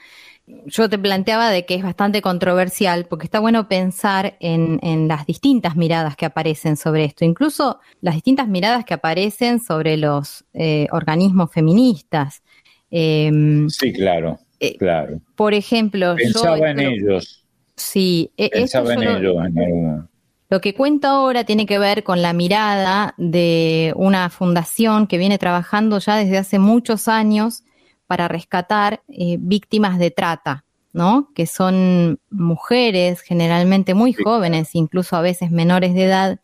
[0.67, 5.75] Yo te planteaba de que es bastante controversial porque está bueno pensar en, las distintas
[5.75, 11.51] miradas que aparecen sobre esto, incluso las distintas miradas que aparecen sobre los eh, organismos
[11.51, 12.43] feministas.
[12.91, 15.19] Em, sí, claro, eh, claro.
[15.35, 17.43] Por ejemplo, pensaba en ellos.
[17.75, 20.09] Sí, e, pensaba en ellos en algún
[20.49, 25.37] lo que cuento ahora tiene que ver con la mirada de una fundación que viene
[25.37, 27.63] trabajando ya desde hace muchos años
[28.05, 30.63] para rescatar eh, víctimas de trata,
[30.93, 31.29] ¿no?
[31.33, 36.39] Que son mujeres generalmente muy jóvenes, incluso a veces menores de edad,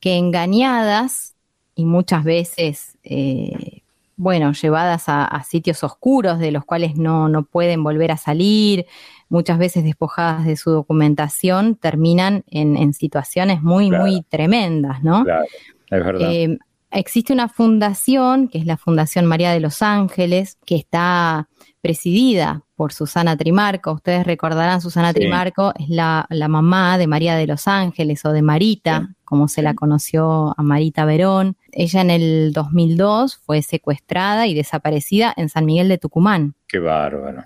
[0.00, 1.34] que engañadas
[1.76, 3.82] y muchas veces, eh,
[4.16, 8.86] bueno, llevadas a, a, sitios oscuros de los cuales no, no pueden volver a salir,
[9.28, 15.24] muchas veces despojadas de su documentación, terminan en, situaciones muy, muy tremendas, ¿no?
[15.24, 15.44] Claro,
[15.90, 16.32] es verdad.
[16.32, 16.58] Eh,
[16.94, 21.48] existe una fundación, que es la Fundación María de los Ángeles, que está
[21.80, 23.92] presidida por Susana Trimarco.
[23.92, 29.14] Ustedes recordarán, Susana Trimarco es la, mamá de María de los Ángeles o de Marita,
[29.24, 31.56] como se la conoció a Marita Verón.
[31.72, 36.54] Ella en el 2002 fue secuestrada y desaparecida en San Miguel de Tucumán.
[36.66, 37.44] Qué bárbaro.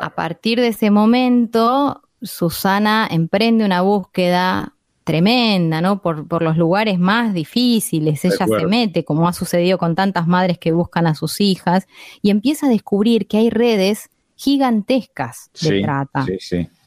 [0.00, 4.74] A partir de ese momento, Susana emprende una búsqueda
[5.04, 6.00] tremenda, ¿no?
[6.00, 8.24] Por, los lugares más difíciles.
[8.24, 11.86] Ella se mete, como ha sucedido con tantas madres que buscan a sus hijas,
[12.22, 16.26] y empieza a descubrir que hay redes gigantescas de trata.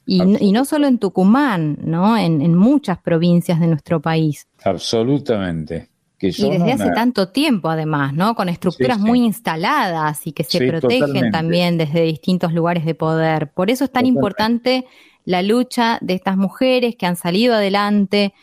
[0.06, 2.18] Y, no solo en Tucumán, ¿no?
[2.18, 4.48] En, en, muchas provincias de nuestro país.
[4.64, 5.90] Absolutamente.
[6.18, 8.34] Que Y desde hace tanto tiempo, además, ¿no?
[8.36, 9.08] Con estructuras Sí, sí.
[9.08, 11.32] muy instaladas y que se Sí, protegen totalmente.
[11.32, 13.52] también desde distintos lugares de poder.
[13.52, 14.18] Por eso es tan Totalmente.
[14.20, 14.86] importante
[15.26, 18.34] la lucha de estas mujeres que han salido adelante.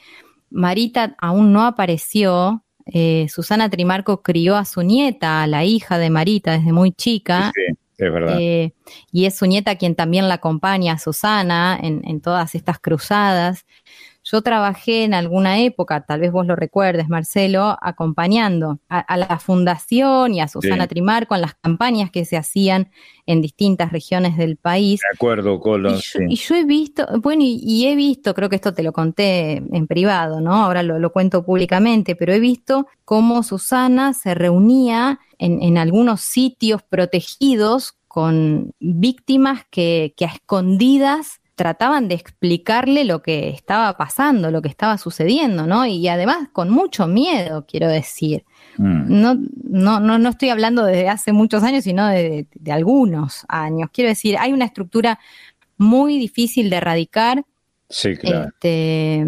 [0.50, 2.62] Marita aún no apareció.
[2.86, 7.50] Eh, Susana Trimarco crió a su nieta, a la hija de Marita, desde muy chica.
[7.54, 7.62] Sí,
[7.98, 8.36] es verdad.
[8.38, 8.74] Eh,
[9.10, 13.64] y es su nieta quien también la acompaña Susana en, en todas estas cruzadas.
[14.34, 19.38] Yo trabajé en alguna época, tal vez vos lo recuerdes, Marcelo, acompañando a, a la
[19.38, 20.88] fundación y a Susana Sí.
[20.88, 22.90] Trimarco en las campañas que se hacían
[23.26, 24.98] en distintas regiones del país.
[25.08, 25.90] De acuerdo, Colo.
[25.90, 26.18] Y yo, sí.
[26.28, 29.58] y yo he visto, bueno, y, y he visto, creo que esto te lo conté
[29.58, 30.52] en privado, ¿no?
[30.64, 36.22] Ahora lo, lo cuento públicamente, pero he visto cómo Susana se reunía en, en algunos
[36.22, 44.50] sitios protegidos con víctimas que, que a escondidas trataban de explicarle lo que estaba pasando,
[44.50, 45.86] lo que estaba sucediendo, ¿no?
[45.86, 48.44] Y además con mucho miedo, quiero decir.
[48.76, 49.20] Mm.
[49.20, 53.90] No, no, no, no estoy hablando desde hace muchos años, sino de, de algunos años.
[53.92, 55.20] Quiero decir, hay una estructura
[55.76, 57.44] muy difícil de erradicar.
[57.88, 58.48] Sí, claro.
[58.48, 59.24] Este,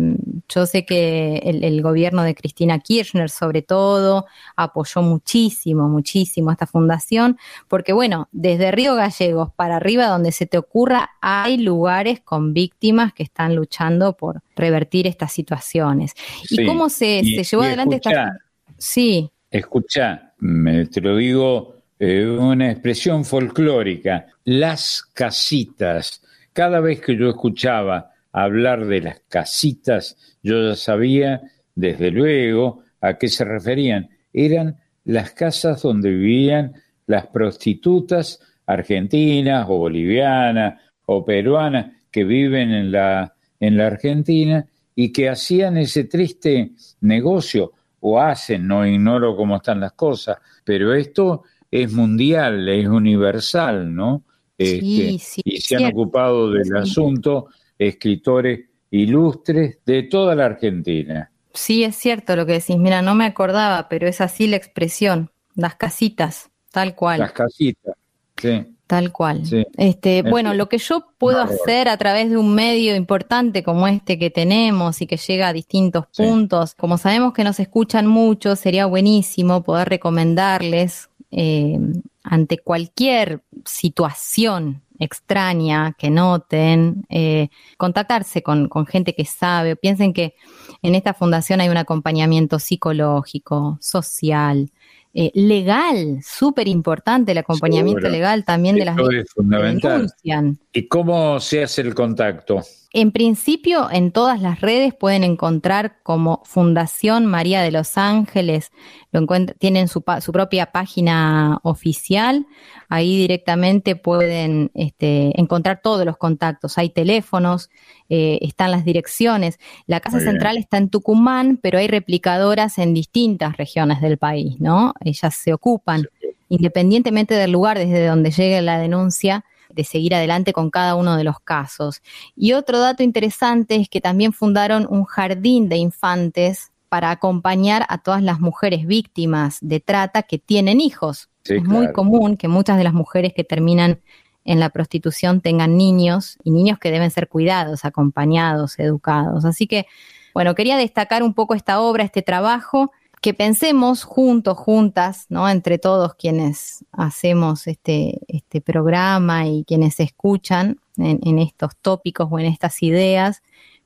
[0.48, 4.26] yo sé que el, el gobierno de Cristina Kirchner, sobre todo,
[4.56, 7.38] apoyó muchísimo, muchísimo a esta fundación,
[7.68, 13.12] porque bueno, desde Río Gallegos para arriba, donde se te ocurra, hay lugares con víctimas
[13.12, 16.14] que están luchando por revertir estas situaciones.
[16.50, 18.38] ¿Y cómo se, Y- se llevó y adelante escuchá, esta...
[18.78, 26.20] Sí, Escucha, me- te lo digo, eh, una expresión folclórica, las casitas.
[26.52, 28.10] Cada vez que yo escuchaba
[28.44, 31.42] hablar de las casitas, yo ya sabía,
[31.74, 34.10] desde luego, a qué se referían.
[34.32, 36.74] Eran las casas donde vivían
[37.06, 45.12] las prostitutas argentinas o bolivianas o peruanas que viven en la, en la Argentina y
[45.12, 51.44] que hacían ese triste negocio o hacen, no ignoro cómo están las cosas, pero esto
[51.70, 54.24] es mundial, es universal, ¿no?
[54.58, 56.72] Sí, Este, sí, y se han ocupado del Sí.
[56.76, 57.48] asunto
[57.78, 61.30] escritores ilustres de toda la Argentina.
[61.52, 62.76] Sí, es cierto lo que decís.
[62.76, 65.30] Mira, no me acordaba, pero es así la expresión.
[65.54, 67.20] Las casitas, tal cual.
[67.20, 67.94] Las casitas,
[68.36, 68.72] sí.
[68.86, 69.44] Tal cual.
[69.44, 69.66] Sí.
[69.76, 73.88] Este, Es bueno, lo que yo puedo hacer a través de un medio importante como
[73.88, 76.22] este que tenemos y que llega a distintos Sí.
[76.22, 81.78] puntos, como sabemos que nos escuchan mucho, sería buenísimo poder recomendarles eh,
[82.22, 89.76] ante cualquier situación extraña que noten, eh, contactarse con, con gente que sabe.
[89.76, 90.34] Piensen que
[90.82, 94.70] en esta fundación hay un acompañamiento psicológico, social,
[95.18, 98.12] eh, legal, súper importante el acompañamiento Seguro.
[98.12, 99.92] legal también de las Esto es fundamental.
[99.92, 100.58] denuncian.
[100.74, 102.60] ¿Y cómo se hace el contacto?
[102.98, 108.72] En principio, en todas las redes pueden encontrar como Fundación María de los Ángeles,
[109.12, 109.26] lo
[109.58, 112.46] tienen su, pa- su propia página oficial,
[112.88, 117.68] ahí directamente pueden este, encontrar todos los contactos, hay teléfonos,
[118.08, 119.58] eh, están las direcciones.
[119.86, 120.32] La Casa Muy bien.
[120.32, 124.94] Central está en Tucumán, pero hay replicadoras en distintas regiones del país, ¿no?
[125.04, 126.08] Ellas se ocupan,
[126.48, 129.44] independientemente del lugar desde donde llegue la denuncia,
[129.76, 132.02] de seguir adelante con cada uno de los casos.
[132.34, 137.98] Y otro dato interesante es que también fundaron un jardín de infantes para acompañar a
[137.98, 141.28] todas las mujeres víctimas de trata que tienen hijos.
[141.44, 144.00] Sí, es muy común que muchas de las mujeres que terminan
[144.44, 149.44] en la prostitución tengan niños y niños que deben ser cuidados, acompañados, educados.
[149.44, 149.86] Así que,
[150.32, 152.92] bueno, quería destacar un poco esta obra, este trabajo,
[153.26, 155.48] que pensemos juntos, juntas, ¿no?
[155.48, 162.38] Entre todos quienes hacemos este, este programa y quienes escuchan en, en estos tópicos o
[162.38, 163.42] en estas ideas,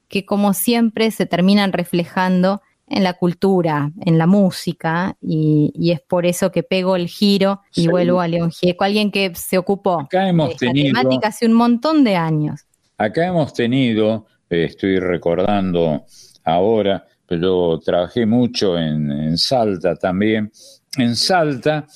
[0.09, 6.03] que como siempre se terminan reflejando en la cultura, en la música, y, y es
[6.03, 7.89] por eso que pego el giro y Sí.
[7.89, 11.47] vuelvo a León Gieco, alguien que se ocupó Acá hemos de esta tenido- temática hace
[11.47, 12.67] un montón de años.
[12.99, 16.05] Acá hemos tenido, eh, estoy recordando
[16.45, 20.51] ahora, pero trabajé mucho en, en Salta también.
[20.97, 21.87] En Salta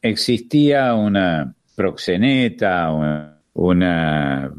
[0.00, 4.50] existía una proxeneta, una, una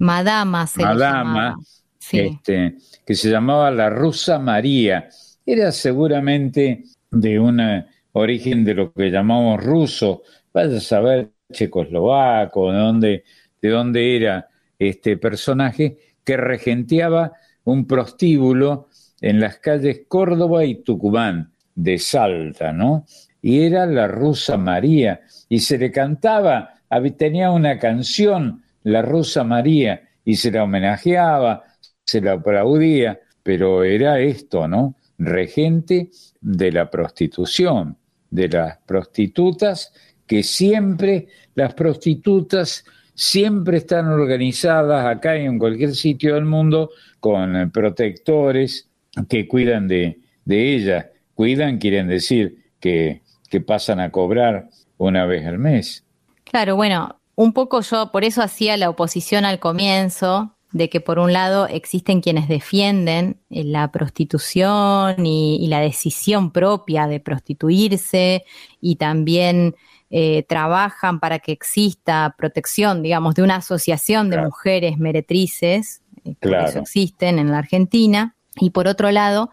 [0.00, 1.54] Madama se madama.
[2.00, 2.18] Sí.
[2.18, 5.08] este, que se llamaba la rusa María.
[5.46, 7.62] Era seguramente de un
[8.10, 13.24] origen de lo que llamamos ruso, vaya a saber checoslovaco, de dónde,
[13.62, 14.48] de dónde era
[14.80, 18.88] este personaje, que regenteaba un prostíbulo
[19.28, 23.04] en las calles Córdoba y Tucumán de Salta, ¿no?
[23.42, 26.74] Y era la rusa María, y se le cantaba,
[27.16, 31.64] tenía una canción, la rusa María, y se la homenajeaba,
[32.04, 34.94] se la aplaudía, pero era esto, ¿no?
[35.18, 37.96] regente de la prostitución,
[38.30, 39.92] de las prostitutas,
[40.26, 42.84] que siempre, las prostitutas
[43.14, 48.88] siempre están organizadas acá y en cualquier sitio del mundo con protectores
[49.28, 51.06] que cuidan de, de ellas.
[51.34, 54.68] Cuidan quieren decir que, que pasan a cobrar
[54.98, 56.04] una vez al mes.
[56.44, 61.18] Claro, bueno, un poco yo por eso hacía la oposición al comienzo, de que por
[61.18, 68.44] un lado existen quienes defienden eh, la prostitución y, la decisión propia de prostituirse
[68.80, 69.74] y también
[70.10, 76.50] eh, trabajan para que exista protección, digamos, de una asociación de mujeres meretrices, eh, que
[76.50, 78.35] eso existen en la Argentina.
[78.60, 79.50] Y por otro lado,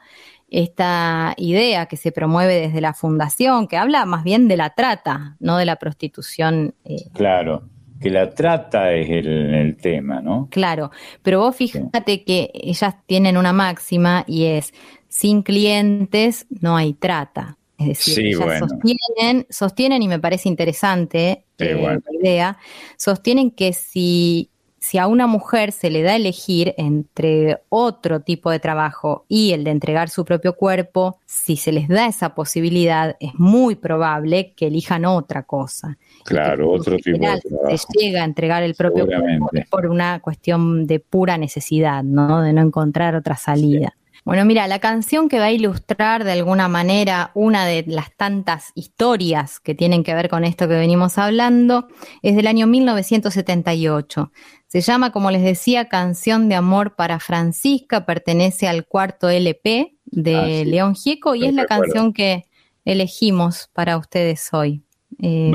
[0.50, 5.36] esta idea que se promueve desde la fundación, que habla más bien de la trata,
[5.40, 6.76] no de la prostitución.
[7.14, 7.64] claro
[8.04, 10.50] que la trata es el, tema, ¿no?
[10.52, 14.74] Claro, pero vos fíjate que ellas tienen una máxima y es,
[15.08, 17.58] sin clientes no hay trata.
[17.78, 22.58] Es decir, ellas sostienen, sostienen, y me parece interesante eh, la idea,
[22.98, 24.50] sostienen que si
[24.84, 29.54] si a una mujer se le da a elegir entre otro tipo de trabajo y
[29.54, 34.52] el de entregar su propio cuerpo, si se les da esa posibilidad, es muy probable
[34.58, 35.98] que elijan otra cosa.
[36.26, 37.78] Claro, otro tipo de trabajo.
[37.78, 42.42] Se llega a entregar el propio cuerpo por una cuestión de pura necesidad, ¿no?
[42.42, 43.96] De no encontrar otra salida.
[44.26, 48.72] Bueno, mira, la canción que va a ilustrar de alguna manera una de las tantas
[48.74, 51.88] historias que tienen que ver con esto que venimos hablando
[52.22, 54.32] es del año 1978.
[54.68, 60.36] Se llama, como les decía, Canción de Amor para Francisca, pertenece al cuarto LP de
[60.36, 62.46] ah, León Gieco y es la canción que
[62.86, 64.84] elegimos para ustedes hoy.
[65.22, 65.52] Eh,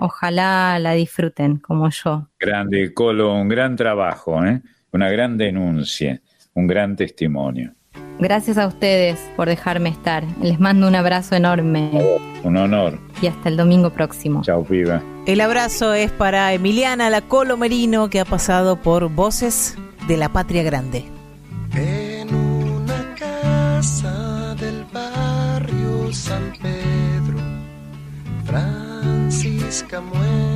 [0.00, 2.28] ojalá la disfruten como yo.
[2.38, 4.60] Grande, Colo, un gran trabajo, ¿eh?
[4.92, 6.20] una gran denuncia,
[6.54, 7.74] un gran testimonio.
[8.20, 10.24] Gracias a ustedes por dejarme estar.
[10.42, 11.90] Les mando un abrazo enorme.
[12.44, 12.98] Un honor.
[13.22, 14.42] Y hasta el domingo próximo.
[14.42, 15.02] Chao, piba.
[15.26, 19.76] El abrazo es para Emiliana La Colomerino, que ha pasado por Voces
[20.06, 21.06] de la Patria Grande.
[21.72, 27.38] En una casa del barrio San Pedro,
[28.44, 30.49] Francisca muestra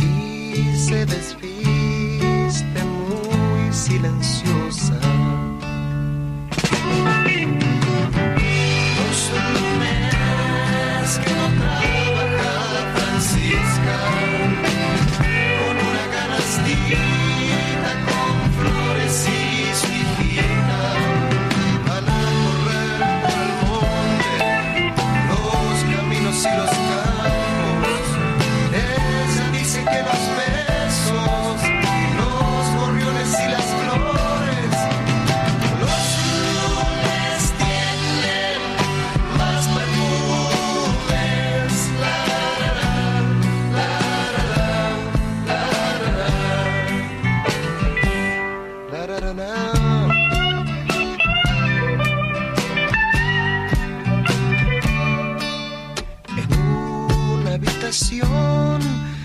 [0.00, 4.37] y se despide muy silencioso.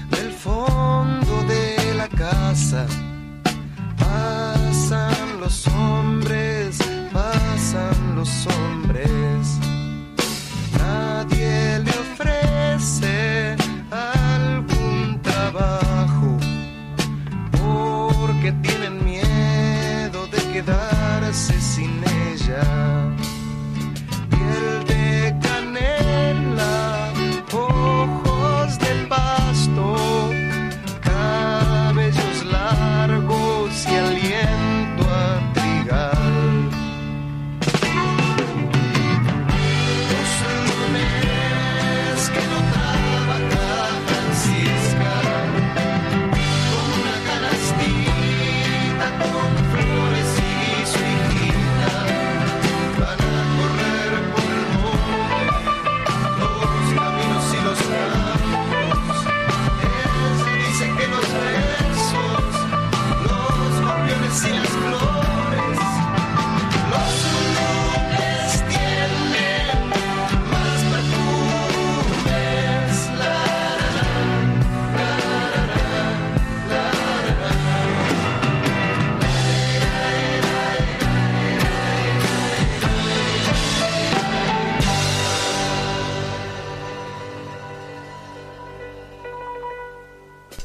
[0.10, 2.88] del fondo de la casa.
[3.98, 6.80] Pasan los hombres,
[7.12, 8.63] pasan los hombres.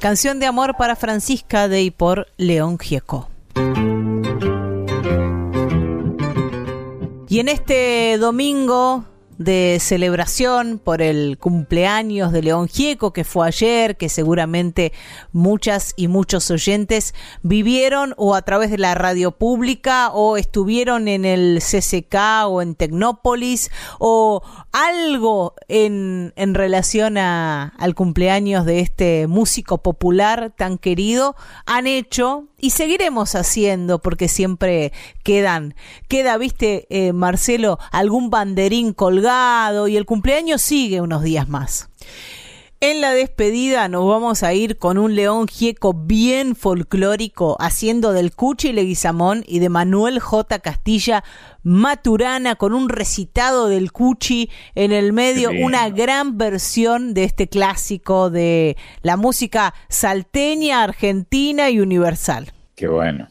[0.09, 3.29] Canción de amor para Francisca de y por León Gieco.
[7.29, 9.05] Y en este domingo
[9.39, 14.93] de celebración por el cumpleaños de León Gieco, que fue ayer, que seguramente
[15.33, 21.25] muchas y muchos oyentes vivieron o a través de la radio pública o estuvieron en
[21.25, 23.71] el CCK o en Tecnópolis
[24.01, 24.43] o
[24.73, 32.49] algo en, en relación a, al cumpleaños de este músico popular tan querido, han hecho
[32.61, 34.93] y seguiremos haciendo porque siempre
[35.23, 35.77] quedan,
[36.09, 39.28] queda, viste, eh, Marcelo, algún banderín colgado
[39.89, 41.91] y el cumpleaños sigue unos días más.
[42.81, 48.35] En la despedida nos vamos a ir con un león gieco bien folclórico, haciendo del
[48.35, 50.61] Cuchi Leguizamón y de Manuel J.
[50.61, 51.25] Castilla
[51.63, 58.31] Maturana, con un recitado del Cuchi en el medio, una gran versión de este clásico
[58.31, 62.53] de la música salteña, argentina y universal.
[62.77, 63.29] Qué bueno.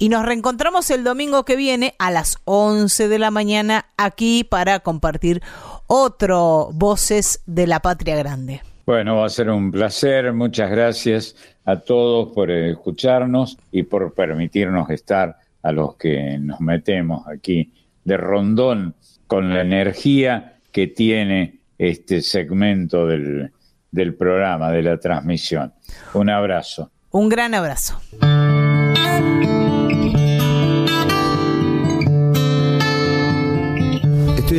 [0.00, 4.78] Y nos reencontramos el domingo que viene a las 11 de la mañana aquí para
[4.78, 5.42] compartir
[5.88, 8.62] otro Voces de la Patria Grande.
[8.86, 10.32] Bueno, va a ser un placer.
[10.32, 11.34] Muchas gracias
[11.64, 17.72] a todos por escucharnos y por permitirnos estar a los que nos metemos aquí
[18.04, 18.94] de rondón
[19.26, 23.50] con la energía que tiene este segmento del,
[23.90, 25.72] del programa, de la transmisión.
[26.14, 26.92] Un abrazo.
[27.10, 28.00] Un gran abrazo.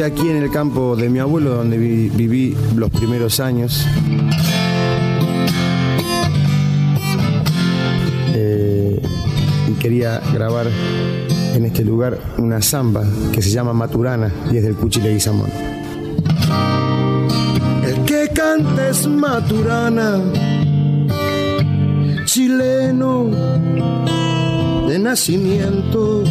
[0.06, 3.86] Aquí en el campo de mi abuelo donde vi- viví los primeros años.
[8.34, 9.02] Eh,
[9.68, 10.68] y quería grabar
[11.54, 13.04] en este lugar una samba
[13.34, 15.50] que se llama Maturana y es del Cuchi Leguizamón.
[17.84, 20.20] El que canta es Maturana,
[22.26, 23.26] chileno
[24.88, 26.24] de nacimiento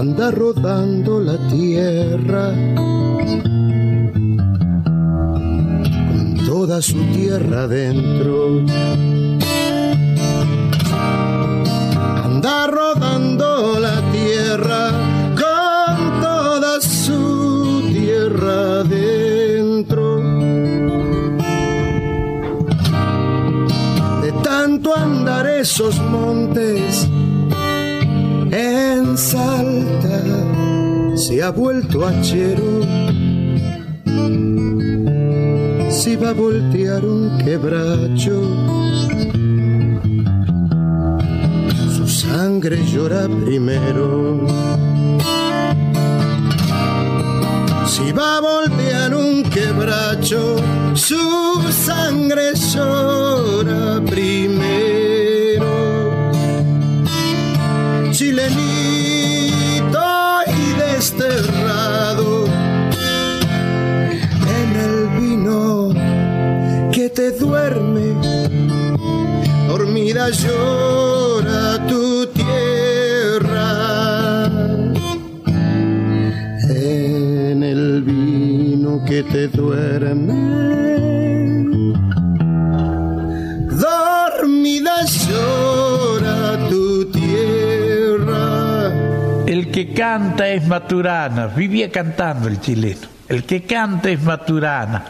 [0.00, 3.44] anda rodando la tierra con
[6.46, 8.64] toda su tierra dentro.
[32.32, 32.69] Vuelto
[90.90, 93.06] Maturana, vivía cantando el chileno.
[93.28, 95.04] El que canta es Maturana,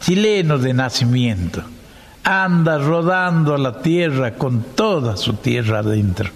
[0.00, 1.62] chileno de nacimiento.
[2.24, 6.30] Anda rodando la tierra con toda su tierra adentro.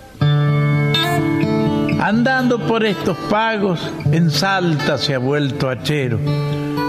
[1.99, 6.19] Andando por estos pagos, en Salta se ha vuelto hachero.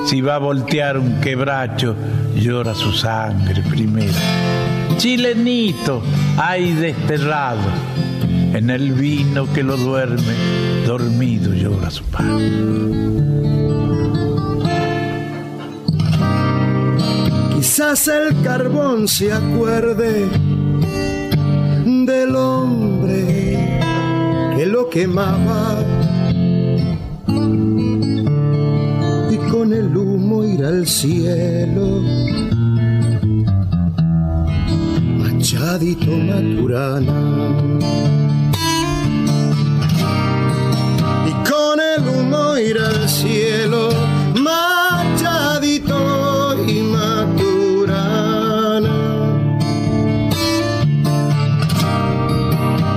[0.06, 1.96] Si va a voltear un quebracho,
[2.36, 4.20] llora su sangre primero.
[4.98, 6.04] Chilenito,
[6.36, 7.70] hay desterrado,
[8.54, 10.34] en el vino que lo duerme,
[10.98, 12.52] dormido llora su padre.
[17.54, 20.28] Quizás el carbón se acuerde
[22.06, 23.80] del hombre
[24.56, 25.84] que lo quemaba
[29.30, 32.02] y con el humo ir al cielo.
[35.20, 37.25] Machadito Maturana.
[42.76, 43.90] Ir al cielo.
[44.42, 45.98] Machadito
[46.68, 47.40] y Maturana.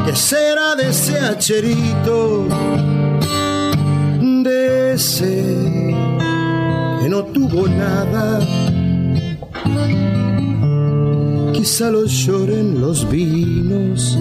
[0.04, 2.46] ¿Qué será de ese hacherito?
[4.20, 5.44] De ese
[7.00, 8.40] que no tuvo nada
[11.52, 14.16] quizá lo lloren los vinos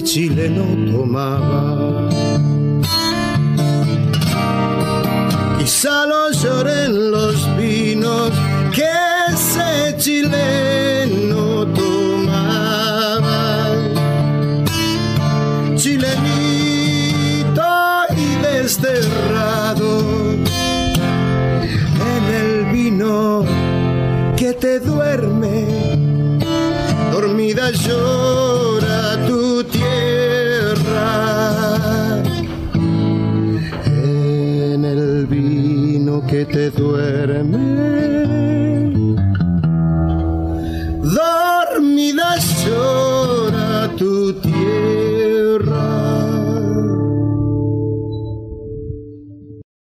[0.00, 2.08] ese chileno tomaba.
[5.58, 8.30] Quizá lo lloren los vinos
[8.74, 8.88] que
[9.32, 13.68] ese chileno tomaba.
[15.76, 17.62] Chilenito
[18.16, 19.90] y desterrado
[22.14, 23.44] en el vino
[24.36, 25.66] que te duerme,
[27.12, 28.39] dormida llora
[36.30, 38.19] que te duerme,